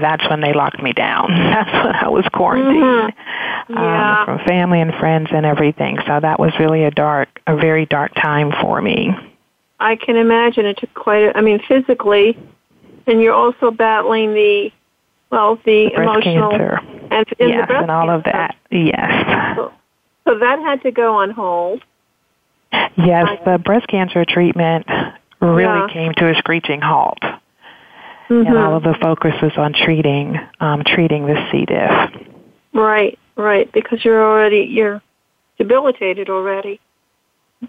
[0.01, 1.29] that's when they locked me down.
[1.29, 3.73] That's when I was quarantined mm-hmm.
[3.73, 4.19] yeah.
[4.19, 5.97] um, from family and friends and everything.
[6.05, 9.09] So that was really a dark, a very dark time for me.
[9.79, 11.23] I can imagine it took quite.
[11.23, 12.37] A, I mean, physically,
[13.07, 14.71] and you're also battling the,
[15.31, 16.79] well, the, the breast emotional cancer.
[17.11, 18.55] and, and yes, the breast and all of that.
[18.69, 19.55] Yes.
[19.55, 19.73] So,
[20.27, 21.83] so that had to go on hold.
[22.97, 24.85] Yes, the breast cancer treatment
[25.41, 25.87] really Yeah.
[25.91, 27.19] came to a screeching halt.
[28.29, 28.47] Mhm.
[28.47, 31.65] and all of the focus was on treating um, treating the C.
[31.65, 32.27] diff.
[32.73, 35.01] Right, right, because you're already you're
[35.57, 36.79] debilitated already.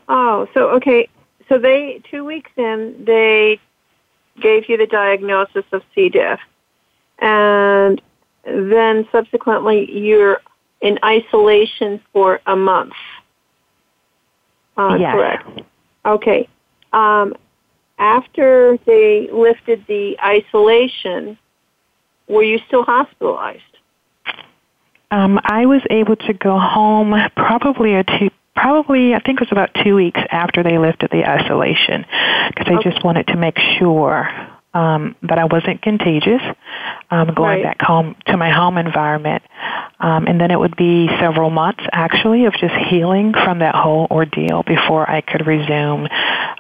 [0.09, 1.09] Oh, so okay,
[1.49, 3.59] so they two weeks in they
[4.41, 6.11] gave you the diagnosis of C.
[6.11, 6.41] diff,
[7.19, 8.01] and
[8.45, 10.41] then subsequently you're
[10.83, 12.93] in isolation for a month.
[14.77, 15.15] Uh, Yes.
[15.15, 15.63] Correct.
[16.07, 16.49] Okay.
[16.93, 17.35] Um,
[18.01, 21.39] after they lifted the isolation,
[22.27, 23.63] were you still hospitalized?
[25.11, 29.53] Um, I was able to go home probably a two, probably I think it was
[29.53, 32.07] about two weeks after they lifted the isolation,
[32.49, 32.91] because I Okay.
[32.91, 34.29] just wanted to make sure
[34.75, 36.43] um, that I wasn't contagious.
[37.11, 37.63] Um, going Right.
[37.65, 39.43] back home to my home environment,
[39.99, 44.07] um, and then it would be several months actually of just healing from that whole
[44.11, 46.07] ordeal before I could resume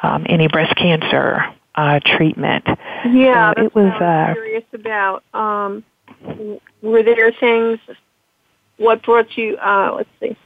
[0.03, 1.45] um, any breast cancer
[1.77, 2.65] uh, treatment.
[3.07, 5.25] Yeah, So it was, what I was uh, curious about.
[5.33, 5.85] Um,
[6.83, 7.79] were there things?
[8.77, 9.57] What brought you?
[9.57, 10.37] Uh, let's see.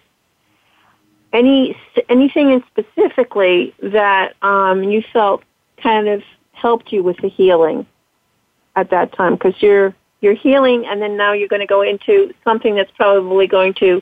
[1.33, 1.77] Any
[2.09, 5.43] anything in specifically that um, you felt
[5.83, 6.23] kind of
[6.55, 7.87] helped you with the healing
[8.77, 9.35] at that time?
[9.35, 13.47] Because you're you're healing, and then now you're going to go into something that's probably
[13.47, 14.01] going to,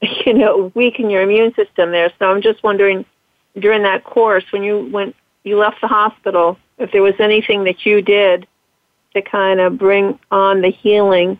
[0.26, 2.12] you know, weaken your immune system there.
[2.18, 3.04] So I'm just wondering,
[3.58, 7.84] during that course when you went you left the hospital, if there was anything that
[7.84, 8.46] you did
[9.14, 11.38] to kind of bring on the healing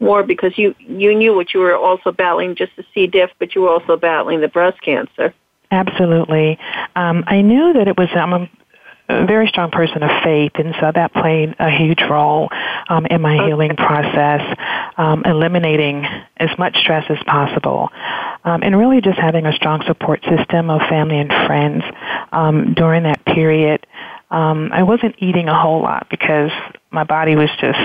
[0.00, 3.06] more because you you knew what you were also battling just the C.
[3.06, 5.34] diff, but you were also battling the breast cancer.
[5.70, 6.58] Absolutely,
[6.94, 8.08] um, I knew that it was.
[8.14, 8.48] I'm
[9.08, 12.48] a, very strong person of faith, and so that played a huge role
[12.88, 13.46] um, in my okay.
[13.46, 14.42] healing process,
[14.96, 16.04] um, eliminating
[16.36, 17.90] as much stress as possible,
[18.44, 21.84] um, and really just having a strong support system of family and friends
[22.32, 23.86] um, during that period.
[24.30, 26.50] Um, I wasn't eating a whole lot because
[26.90, 27.78] my body was just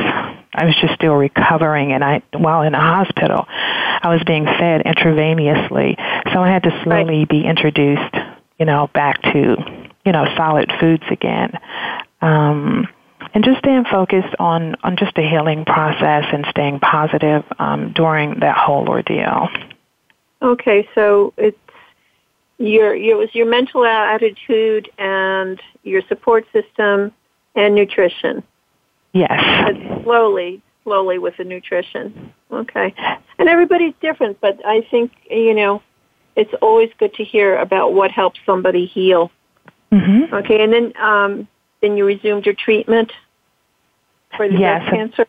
[0.53, 4.83] I was just still recovering and I while in a hospital I was being fed
[4.83, 5.95] intravenously
[6.33, 8.15] so I had to slowly be introduced
[8.57, 11.51] you know back to you know solid foods again
[12.21, 12.87] um
[13.35, 18.39] and just staying focused on on just the healing process and staying positive um during
[18.39, 19.49] that whole ordeal
[20.41, 21.57] okay so it's
[22.57, 27.11] your it was your mental attitude and your support system
[27.55, 28.41] and nutrition
[29.13, 29.41] Yes.
[29.65, 32.33] But slowly, slowly with the nutrition.
[32.51, 32.93] Okay.
[33.37, 35.81] And everybody's different, but I think, you know,
[36.35, 39.31] it's always good to hear about what helps somebody heal.
[39.91, 40.33] Mm-hmm.
[40.33, 41.47] Okay, and then um,
[41.81, 43.11] then you resumed your treatment
[44.35, 44.89] for the yes.
[44.89, 45.25] breast cancer.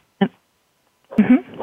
[1.18, 1.62] Mm-hmm.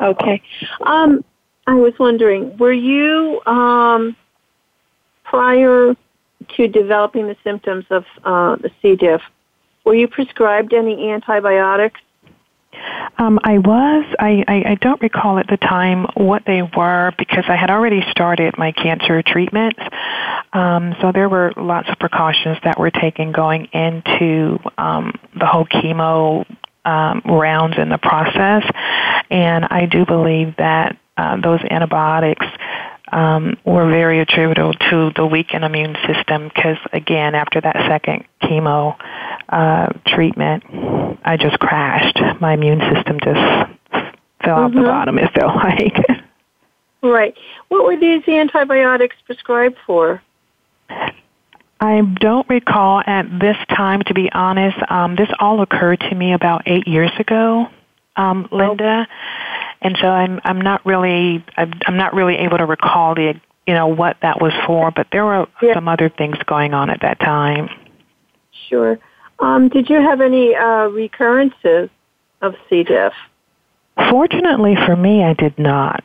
[0.00, 0.42] Okay.
[0.82, 1.24] Um,
[1.66, 4.16] I was wondering, were you um,
[5.24, 5.94] prior
[6.56, 8.96] to developing the symptoms of uh, the C.
[8.96, 9.22] diff?
[9.84, 12.00] Were you prescribed any antibiotics?
[13.18, 14.04] Um, I was.
[14.18, 18.02] I, I, I don't recall at the time what they were because I had already
[18.10, 19.80] started my cancer treatments.
[20.52, 25.66] Um, so there were lots of precautions that were taken going into um, the whole
[25.66, 26.46] chemo
[26.84, 28.64] um, rounds in the process.
[29.30, 32.46] And I do believe that uh, those antibiotics
[33.12, 38.96] um, were very attributable to the weakened immune system because, again, after that second chemo
[39.48, 40.64] uh, treatment,
[41.24, 42.18] I just crashed.
[42.40, 44.08] My immune system just fell
[44.42, 44.50] mm-hmm.
[44.50, 44.86] off the mm-hmm.
[44.86, 45.96] bottom, it felt like.
[47.02, 47.34] right.
[47.68, 50.22] What were these antibiotics prescribed for?
[51.80, 54.76] I don't recall at this time, to be honest.
[54.90, 57.68] Um, this all occurred to me about eight years ago,
[58.16, 59.08] um, Linda,
[59.82, 63.86] and so I'm I'm not really I'm not really able to recall the you know
[63.86, 64.90] what that was for.
[64.90, 65.74] But there were yeah.
[65.74, 67.68] some other things going on at that time.
[68.68, 68.98] Sure.
[69.38, 71.88] Um, did you have any uh, recurrences
[72.42, 72.82] of C.
[72.82, 73.12] diff?
[74.08, 76.04] Fortunately for me, I did not.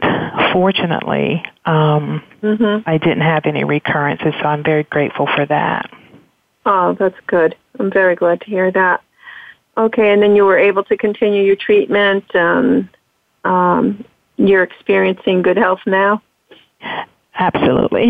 [0.52, 2.90] Fortunately, um, mm-hmm.
[2.90, 5.90] I didn't have any recurrences, so I'm very grateful for that.
[6.66, 7.56] Oh, that's good.
[7.80, 9.02] I'm very glad to hear that.
[9.78, 12.24] Okay, and then you were able to continue your treatment.
[12.34, 12.90] and
[13.46, 14.04] um,
[14.38, 16.22] you're experiencing good health now.
[17.38, 18.06] Absolutely,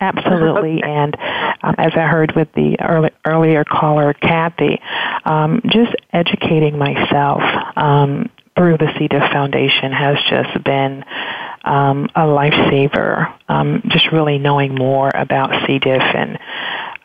[0.00, 0.90] absolutely, okay.
[0.90, 1.16] and
[1.62, 4.80] um, as I heard with the early, earlier caller, Kathy,
[5.24, 7.42] um, just educating myself
[7.76, 9.08] um, through the C.
[9.08, 11.04] diff Foundation has just been
[11.64, 13.34] um, a lifesaver.
[13.48, 15.78] Um, just really knowing more about C.
[15.78, 16.38] diff and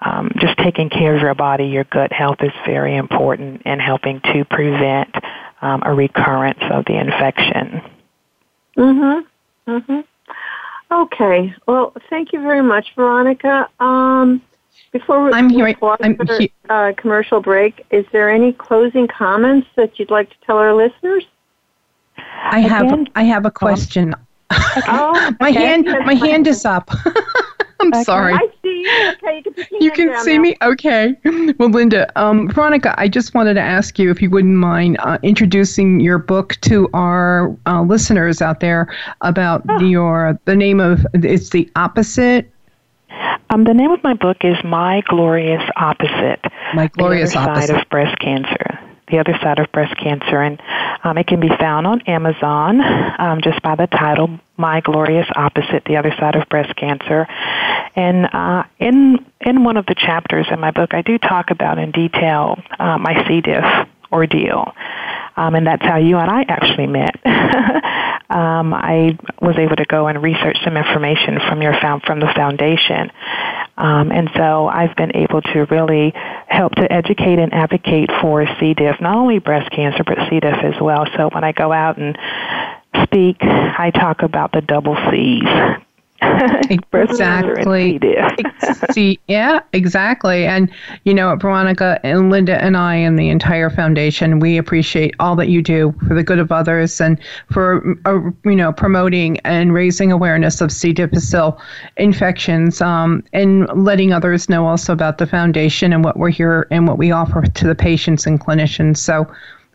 [0.01, 4.19] um, just taking care of your body, your gut health is very important in helping
[4.21, 5.13] to prevent
[5.61, 7.81] um, a recurrence of the infection.
[8.77, 9.25] Mhm.
[9.67, 10.03] Mhm.
[10.91, 11.53] Okay.
[11.67, 13.69] Well, thank you very much, Veronica.
[13.79, 14.41] Um,
[14.91, 19.97] before we I'm here, I'm he- uh, commercial break, is there any closing comments that
[19.99, 21.25] you'd like to tell our listeners?
[22.43, 24.13] I have I have a question.
[24.51, 25.65] Oh, my okay.
[25.65, 26.89] hand my hand is up.
[27.81, 28.03] I'm okay.
[28.03, 28.33] sorry.
[28.33, 29.11] I see you.
[29.11, 30.41] Okay, you can, you can see now.
[30.41, 30.57] me.
[30.61, 31.15] Okay.
[31.57, 35.17] Well, Linda, um, Veronica, I just wanted to ask you if you wouldn't mind uh,
[35.21, 39.79] introducing your book to our uh, listeners out there about oh.
[39.81, 42.51] your the name of it's the opposite.
[43.49, 46.39] Um, the name of my book is My Glorious Opposite.
[46.73, 47.67] My Glorious the other Opposite.
[47.67, 48.79] Side of Breast Cancer
[49.11, 50.59] the other side of breast cancer, and
[51.03, 52.81] um, it can be found on Amazon
[53.19, 57.27] um, just by the title "My Glorious Opposite: The Other Side of Breast Cancer."
[57.95, 61.79] And uh, in in one of the chapters in my book, I do talk about
[61.79, 63.41] in detail uh, my C.
[63.41, 63.65] diff
[64.11, 64.73] ordeal,
[65.35, 67.15] um, and that's how you and I actually met.
[68.29, 72.31] um, I was able to go and research some information from your found from the
[72.35, 73.11] foundation,
[73.77, 76.13] um, and so I've been able to really
[76.47, 78.73] help to educate and advocate for C.
[78.73, 80.39] diff, not only breast cancer but C.
[80.39, 81.07] diff as well.
[81.17, 82.17] So when I go out and
[83.03, 85.47] speak, I talk about the double C's
[86.69, 87.99] exactly.
[88.91, 90.45] See, yeah, exactly.
[90.45, 90.71] And
[91.03, 95.49] you know, Veronica and Linda and I and the entire foundation, we appreciate all that
[95.49, 97.19] you do for the good of others and
[97.51, 100.93] for uh, you know promoting and raising awareness of C.
[100.93, 101.59] difficile
[101.97, 106.87] infections, um, and letting others know also about the foundation and what we're here and
[106.87, 108.97] what we offer to the patients and clinicians.
[108.97, 109.25] So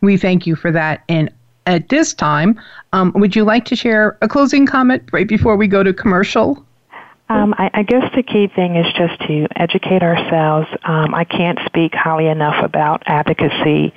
[0.01, 1.03] we thank you for that.
[1.09, 1.29] And
[1.67, 2.59] at this time,
[2.93, 6.65] um, would you like to share a closing comment right before we go to commercial?
[7.29, 10.69] Um, I, I, guess the key thing is just to educate ourselves.
[10.85, 13.93] Um, I can't speak highly enough about advocacy.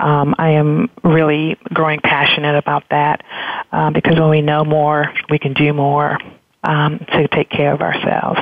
[0.00, 3.22] Um, I am really growing passionate about that
[3.70, 6.18] um, because when we know more, we can do more
[6.64, 8.40] um, to take care of ourselves.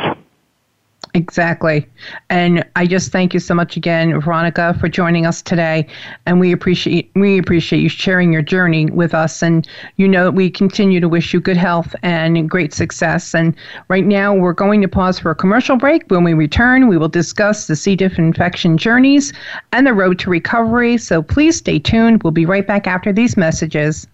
[1.14, 1.86] Exactly.
[2.30, 5.86] And I just thank you so much again, Veronica, for joining us today.
[6.24, 9.42] And we appreciate we appreciate you sharing your journey with us.
[9.42, 13.34] And you know we continue to wish you good health and great success.
[13.34, 13.54] And
[13.88, 16.04] right now we're going to pause for a commercial break.
[16.08, 17.94] When we return, we will discuss the C.
[17.94, 19.34] diff infection journeys
[19.72, 20.96] and the road to recovery.
[20.96, 22.22] So please stay tuned.
[22.22, 24.06] We'll be right back after these messages.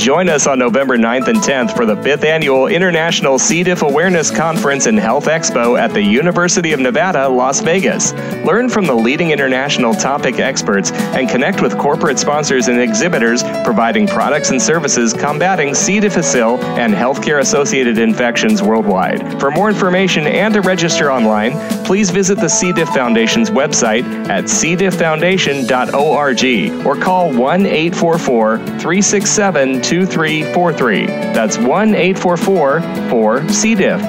[0.00, 3.62] Join us on November 9th and 10th for the 5th Annual International C.
[3.62, 8.14] diff Awareness Conference and Health Expo at the University of Nevada, Las Vegas.
[8.46, 14.06] Learn from the leading international topic experts and connect with corporate sponsors and exhibitors providing
[14.06, 16.00] products and services combating C.
[16.00, 19.38] difficile and healthcare associated infections worldwide.
[19.38, 21.52] For more information and to register online,
[21.84, 22.72] please visit the C.
[22.72, 31.06] diff Foundation's website at cdifffoundation.org or call 1 844 367 2343.
[31.06, 32.80] That's 1 844
[33.10, 33.74] 4 C.
[33.74, 34.00] diff.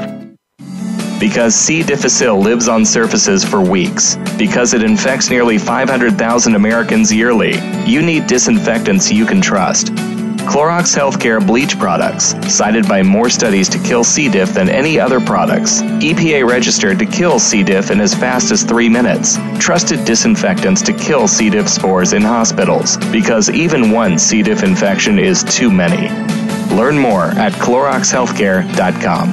[1.19, 1.81] Because C.
[1.81, 7.55] difficile lives on surfaces for weeks, because it infects nearly 500,000 Americans yearly,
[7.85, 9.91] you need disinfectants you can trust.
[10.51, 14.27] Clorox Healthcare bleach products, cited by more studies to kill C.
[14.27, 15.81] diff than any other products.
[15.81, 17.63] EPA registered to kill C.
[17.63, 19.37] diff in as fast as three minutes.
[19.59, 21.49] Trusted disinfectants to kill C.
[21.49, 24.43] diff spores in hospitals, because even one C.
[24.43, 26.09] diff infection is too many.
[26.75, 29.29] Learn more at CloroxHealthcare.com.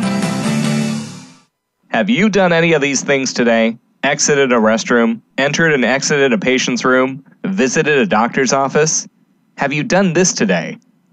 [1.88, 3.76] Have you done any of these things today?
[4.04, 9.08] Exited a restroom, entered and exited a patient's room, visited a doctor's office?
[9.56, 10.78] Have you done this today?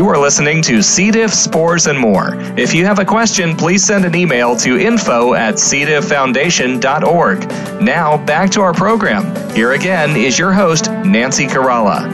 [0.00, 1.10] You are listening to C.
[1.10, 2.30] diff, spores, and more.
[2.56, 7.82] If you have a question, please send an email to info at cdifffoundation.org.
[7.82, 9.54] Now, back to our program.
[9.54, 12.08] Here again is your host, Nancy Caralla.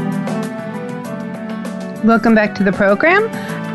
[2.02, 3.28] Welcome back to the program,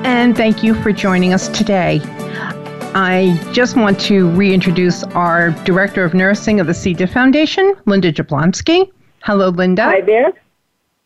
[0.05, 2.01] and thank you for joining us today.
[2.93, 6.93] I just want to reintroduce our Director of Nursing of the C.
[6.93, 8.91] diff Foundation, Linda Jablonski.
[9.23, 9.83] Hello, Linda.
[9.83, 10.33] Hi there.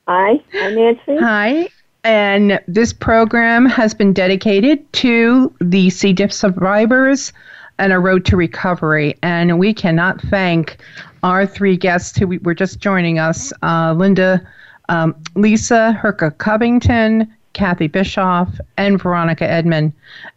[0.08, 1.18] Hi, I'm Nancy.
[1.18, 1.68] Hi,
[2.06, 6.14] and this program has been dedicated to the C.
[6.14, 7.34] diff survivors
[7.80, 9.18] and a road to recovery.
[9.24, 10.78] And we cannot thank
[11.24, 14.47] our three guests who were just joining us uh, Linda,
[14.88, 19.91] um, Lisa Herka Covington, Kathy Bischoff, and Veronica Edmond.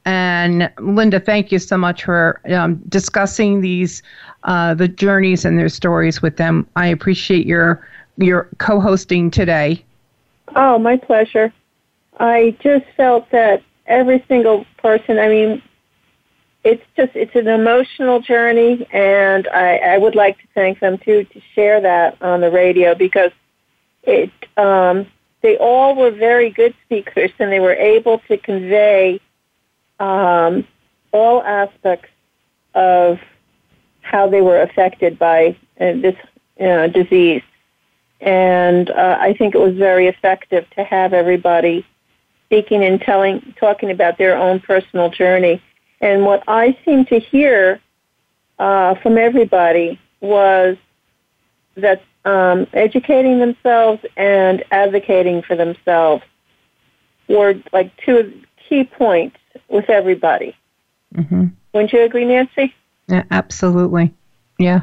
[0.06, 4.02] And Linda, thank you so much for um, discussing these
[4.44, 6.66] uh, the journeys and their stories with them.
[6.76, 9.84] I appreciate your your co-hosting today.
[10.56, 11.52] Oh, my pleasure.
[12.18, 15.62] I just felt that every single person, I mean,
[16.64, 21.24] it's just it's an emotional journey, and I, I would like to thank them too
[21.24, 23.30] to share that on the radio because
[24.02, 25.06] it um,
[25.40, 29.20] they all were very good speakers, and they were able to convey
[30.00, 30.66] um,
[31.12, 32.10] all aspects
[32.74, 33.18] of
[34.00, 36.16] how they were affected by uh, this
[36.60, 37.42] uh, disease.
[38.20, 41.86] And uh, I think it was very effective to have everybody
[42.48, 45.62] speaking and telling, talking about their own personal journey.
[46.00, 47.78] And what I seemed to hear
[48.58, 50.78] uh, from everybody was
[51.76, 56.24] that um, educating themselves and advocating for themselves
[57.28, 59.36] were like two key points
[59.68, 60.56] with everybody.
[61.14, 61.48] Mm-hmm.
[61.72, 62.74] Wouldn't you agree, Nancy?
[63.08, 64.14] Yeah, absolutely.
[64.58, 64.82] Yeah.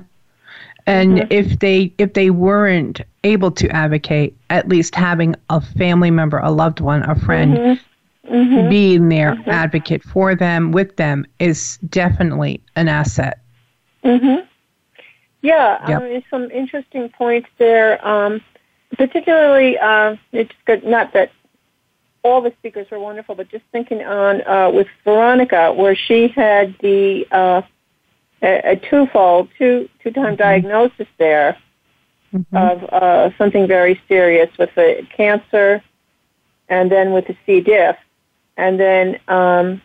[0.87, 1.31] And Mm-hmm.
[1.31, 6.51] if they if they weren't able to advocate, at least having a family member, a
[6.51, 7.77] loved one, a friend
[8.27, 8.69] Mm-hmm.
[8.69, 13.39] being there advocate for them with them is definitely an asset.
[14.03, 14.45] Mm-hmm.
[15.41, 16.01] Yeah, Yep.
[16.01, 18.05] um, there's some interesting points there.
[18.05, 18.41] Um,
[18.97, 21.31] particularly, uh, it's good, not that
[22.23, 26.75] all the speakers were wonderful, but just thinking on uh, with Veronica, where she had
[26.79, 27.61] the uh,
[28.41, 31.57] a, a twofold, two two time diagnosis there
[32.51, 35.81] of uh, something very serious with the cancer,
[36.67, 37.61] and then with the C.
[37.61, 37.95] diff,
[38.57, 39.81] and then um,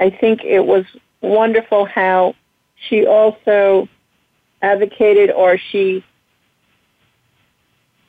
[0.00, 0.84] I think it was
[1.20, 2.34] wonderful how
[2.88, 3.88] she also
[4.60, 6.04] advocated or she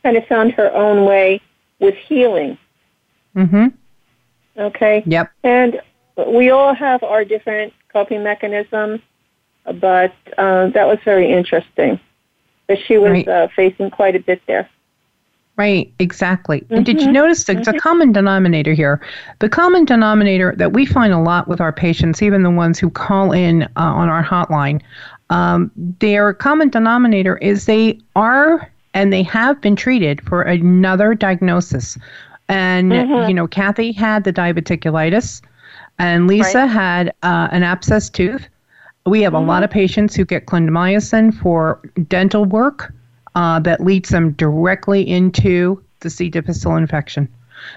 [0.04, 1.42] kind of found her own way
[1.80, 2.58] with healing.
[3.36, 3.68] Mm-hmm.
[4.58, 5.04] Okay.
[5.06, 5.32] Yep.
[5.44, 5.82] And
[6.28, 9.02] we all have our different coping mechanisms,
[9.66, 12.00] but uh, that was very interesting.
[12.68, 13.28] But she was Right.
[13.28, 14.70] uh, facing quite a bit there.
[15.56, 16.66] Right, exactly.
[16.72, 17.14] And did you Mhm.
[17.14, 19.00] notice the, the common denominator here?
[19.38, 22.90] The common denominator that we find a lot with our patients, even the ones who
[22.90, 24.82] call in uh, on our hotline,
[25.30, 31.98] um, their common denominator is they are and they have been treated for another diagnosis.
[32.50, 33.28] And, Mhm.
[33.28, 35.42] you know, Kathy had the diverticulitis,
[36.00, 36.70] and Lisa Right.
[36.70, 38.48] had uh, an abscess tooth.
[39.06, 39.64] We have a lot Mm-hmm.
[39.66, 42.94] of patients who get clindamycin for dental work
[43.36, 46.30] uh, that leads them directly into the C.
[46.30, 47.28] difficile infection.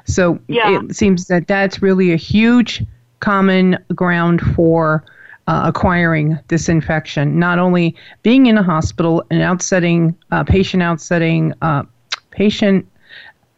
[0.05, 0.81] So Yeah.
[0.83, 2.85] it seems that that's really a huge
[3.21, 5.05] common ground for
[5.49, 7.39] uh, acquiring this infection.
[7.39, 11.85] Not only being in a hospital, and outsetting uh, patient outsetting uh,
[12.31, 12.87] patient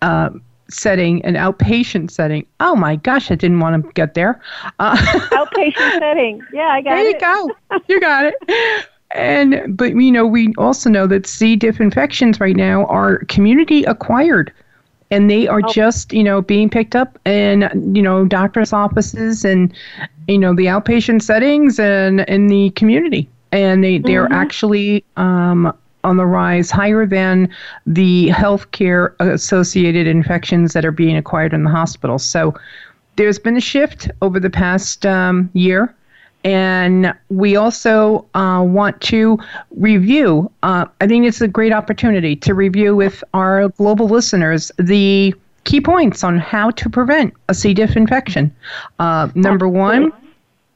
[0.02, 0.30] uh,
[0.70, 2.46] setting, an outpatient setting.
[2.60, 4.40] Oh my gosh, I didn't want to get there.
[4.78, 4.96] Uh,
[5.32, 6.42] Outpatient setting.
[6.52, 7.20] Yeah, I got it.
[7.20, 7.78] there you go.
[7.88, 8.86] You got it.
[9.12, 11.56] And but you know we also know that C.
[11.56, 14.52] diff infections right now are community acquired,
[15.10, 15.72] and they are Oh.
[15.72, 19.72] just you know being picked up in you know doctors' offices and
[20.26, 25.72] you know the outpatient settings and in the community, and they they're actually um,
[26.04, 27.48] on the rise higher than
[27.86, 32.24] the healthcare associated infections that are being acquired in the hospitals.
[32.24, 32.54] So
[33.16, 35.94] there's been a shift over the past um, year.
[36.44, 39.38] And we also uh, want to
[39.72, 45.34] review, uh, I think it's a great opportunity to review with our global listeners the
[45.64, 47.74] key points on how to prevent a C.
[47.74, 48.54] diff infection.
[49.00, 50.12] Uh, number one,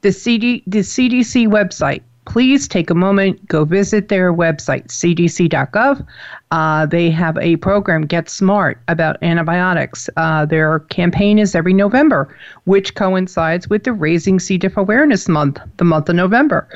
[0.03, 2.03] the, CD, the CDC website.
[2.25, 6.07] Please take a moment, go visit their website, cdc.gov.
[6.53, 10.09] Uh, they have a program, Get Smart, about antibiotics.
[10.17, 14.57] Uh, their campaign is every November, which coincides with the Raising C.
[14.57, 16.69] diff Awareness Month, the month of November.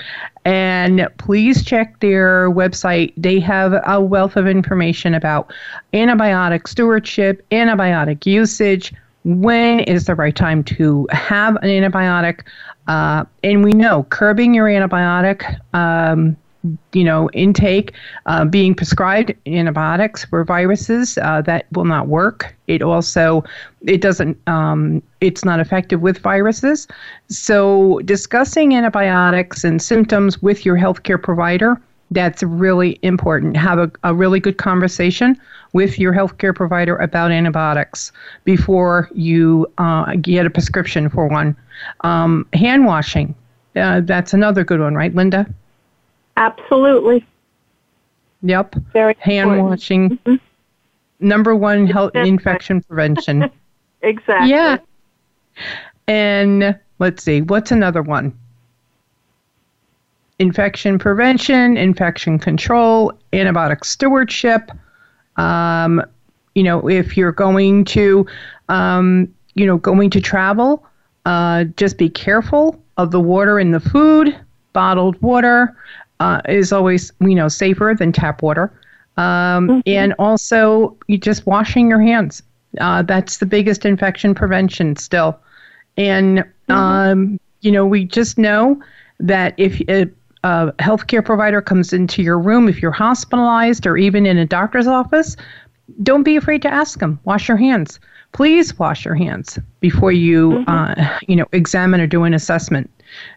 [0.45, 3.13] And please check their website.
[3.17, 5.53] They have a wealth of information about
[5.93, 8.93] antibiotic stewardship, antibiotic usage,
[9.27, 12.43] when is the right time to have an antibiotic.
[12.87, 16.37] Uh, and we know curbing your antibiotic, um,
[16.93, 17.93] you know, intake,
[18.27, 22.57] uh, being prescribed antibiotics for viruses, uh, that will not work.
[22.69, 23.43] It also,
[23.85, 26.87] it doesn't, um, it's not effective with viruses.
[27.29, 31.81] So discussing antibiotics and symptoms with your healthcare provider
[32.11, 33.57] that's really important.
[33.57, 35.41] Have a, a really good conversation
[35.73, 38.13] with your healthcare provider about antibiotics
[38.45, 41.57] before you uh, get a prescription for one.
[42.03, 43.35] Um, hand washing,
[43.75, 45.47] uh, that's another good one, right, Linda?
[46.37, 47.27] Absolutely.
[48.43, 48.77] Yep.
[48.93, 49.69] Very Hand important.
[49.71, 50.41] washing.
[51.21, 53.51] Number one, health infection prevention.
[54.03, 54.51] Exactly.
[54.51, 54.77] Yeah.
[56.07, 58.39] And let's see, what's another one?
[60.39, 64.71] Infection prevention, infection control, antibiotic stewardship.
[65.37, 66.03] Um,
[66.55, 68.27] you know, if you're going to,
[68.69, 70.87] um, you know, going to travel,
[71.25, 74.37] uh, just be careful of the water in the food.
[74.73, 75.75] bottled water
[76.21, 78.73] uh, is always you know safer than tap water.
[79.17, 79.81] Um, mm-hmm.
[79.87, 82.43] And also, you just washing your hands.
[82.79, 85.39] Uh, that's the biggest infection prevention still.
[85.97, 86.73] And mm-hmm.
[86.73, 88.81] um, you know, we just know
[89.19, 90.07] that if a,
[90.47, 94.87] a healthcare provider comes into your room, if you're hospitalized or even in a doctor's
[94.87, 95.37] office,
[96.03, 97.19] don't be afraid to ask them.
[97.25, 97.99] Wash your hands.
[98.33, 100.71] Please wash your hands before you, mm-hmm.
[100.71, 102.91] uh, you know, examine or do an assessment.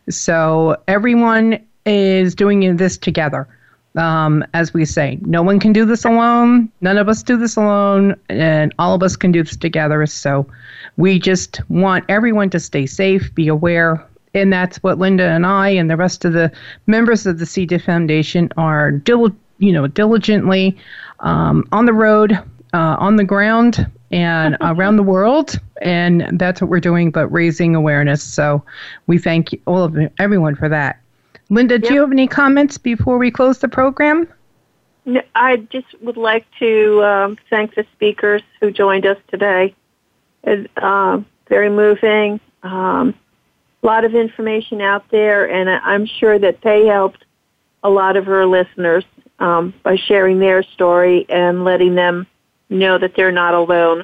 [0.10, 3.48] So everyone is doing this together.
[3.96, 6.72] Um, as we say, no one can do this alone.
[6.82, 10.06] None of us do this alone, and all of us can do this together.
[10.06, 10.46] So
[10.98, 15.70] we just want everyone to stay safe, be aware, and that's what Linda and I
[15.70, 16.52] and the rest of the
[16.88, 17.66] members of the C.
[17.66, 20.78] diff Foundation are, dil- you know, diligently
[21.20, 22.34] um, on the road,
[22.74, 25.60] uh, on the ground, and around the world.
[25.82, 28.24] And that's what we're doing, but raising awareness.
[28.24, 28.64] So
[29.08, 31.00] we thank all of everyone for that.
[31.50, 31.84] Linda, yep.
[31.84, 34.28] do you have any comments before we close the program?
[35.34, 39.74] I just would like to um, thank the speakers who joined us today.
[40.44, 42.40] It's uh, very moving.
[42.62, 43.16] Um,
[43.82, 47.24] a lot of information out there, and I'm sure that they helped
[47.84, 49.06] a lot of our listeners
[49.40, 52.28] um, by sharing their story and letting them
[52.70, 54.04] know that they're not alone.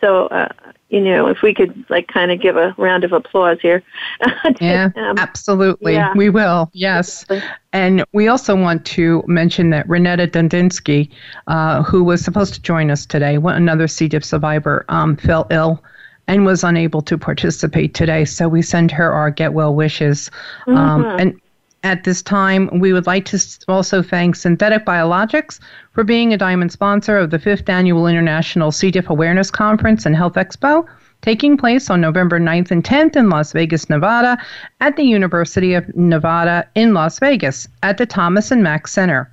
[0.00, 0.48] So uh,
[0.88, 3.82] you know, if we could like kind of give a round of applause here.
[4.60, 5.94] yeah, um, absolutely.
[5.94, 6.12] Yeah.
[6.14, 6.70] We will.
[6.72, 7.24] Yes.
[7.72, 11.10] And we also want to mention that Renetta Dundinsky,
[11.48, 14.06] uh, who was supposed to join us today, another C.
[14.06, 15.82] diff survivor, um, fell ill
[16.28, 18.24] and was unable to participate today.
[18.24, 20.30] So we send her our get well wishes.
[20.66, 21.20] Um, mm-hmm.
[21.20, 21.40] and
[21.82, 25.60] at this time, we would like to also thank Synthetic Biologics
[25.92, 28.90] for being a diamond sponsor of the fifth annual International C.
[28.90, 30.84] diff Awareness Conference and Health Expo,
[31.22, 34.36] taking place on November 9th and 10th in Las Vegas, Nevada,
[34.80, 39.30] at the University of Nevada in Las Vegas at the Thomas and Mack Center.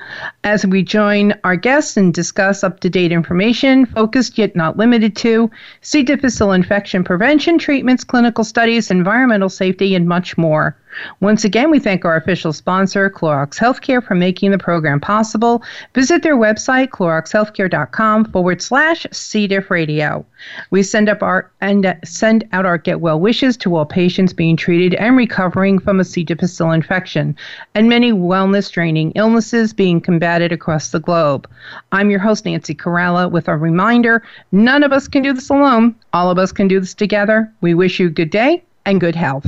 [0.44, 5.16] as we join our guests and discuss up to date information focused yet not limited
[5.18, 5.50] to
[5.82, 6.04] C.
[6.04, 10.76] difficile infection prevention, treatments, clinical studies, environmental safety, and much more.
[11.22, 15.64] Once again, we thank our official sponsor, Clorox Healthcare, for making the program possible.
[15.96, 19.48] Visit their website, cloroxhealthcare.com forward slash C.
[19.48, 20.26] diff radio.
[20.70, 24.58] We send up our and send out our get well wishes to all patients being
[24.58, 26.24] treated and recovering from a C.
[26.24, 27.36] difficile infection,
[27.76, 31.50] and many wellness draining illnesses being combated across the globe.
[31.92, 35.96] I'm your host, Nancy Caralla, with a reminder none of us can do this alone.
[36.14, 37.52] All of us can do this together.
[37.62, 39.48] We wish you good day and good health.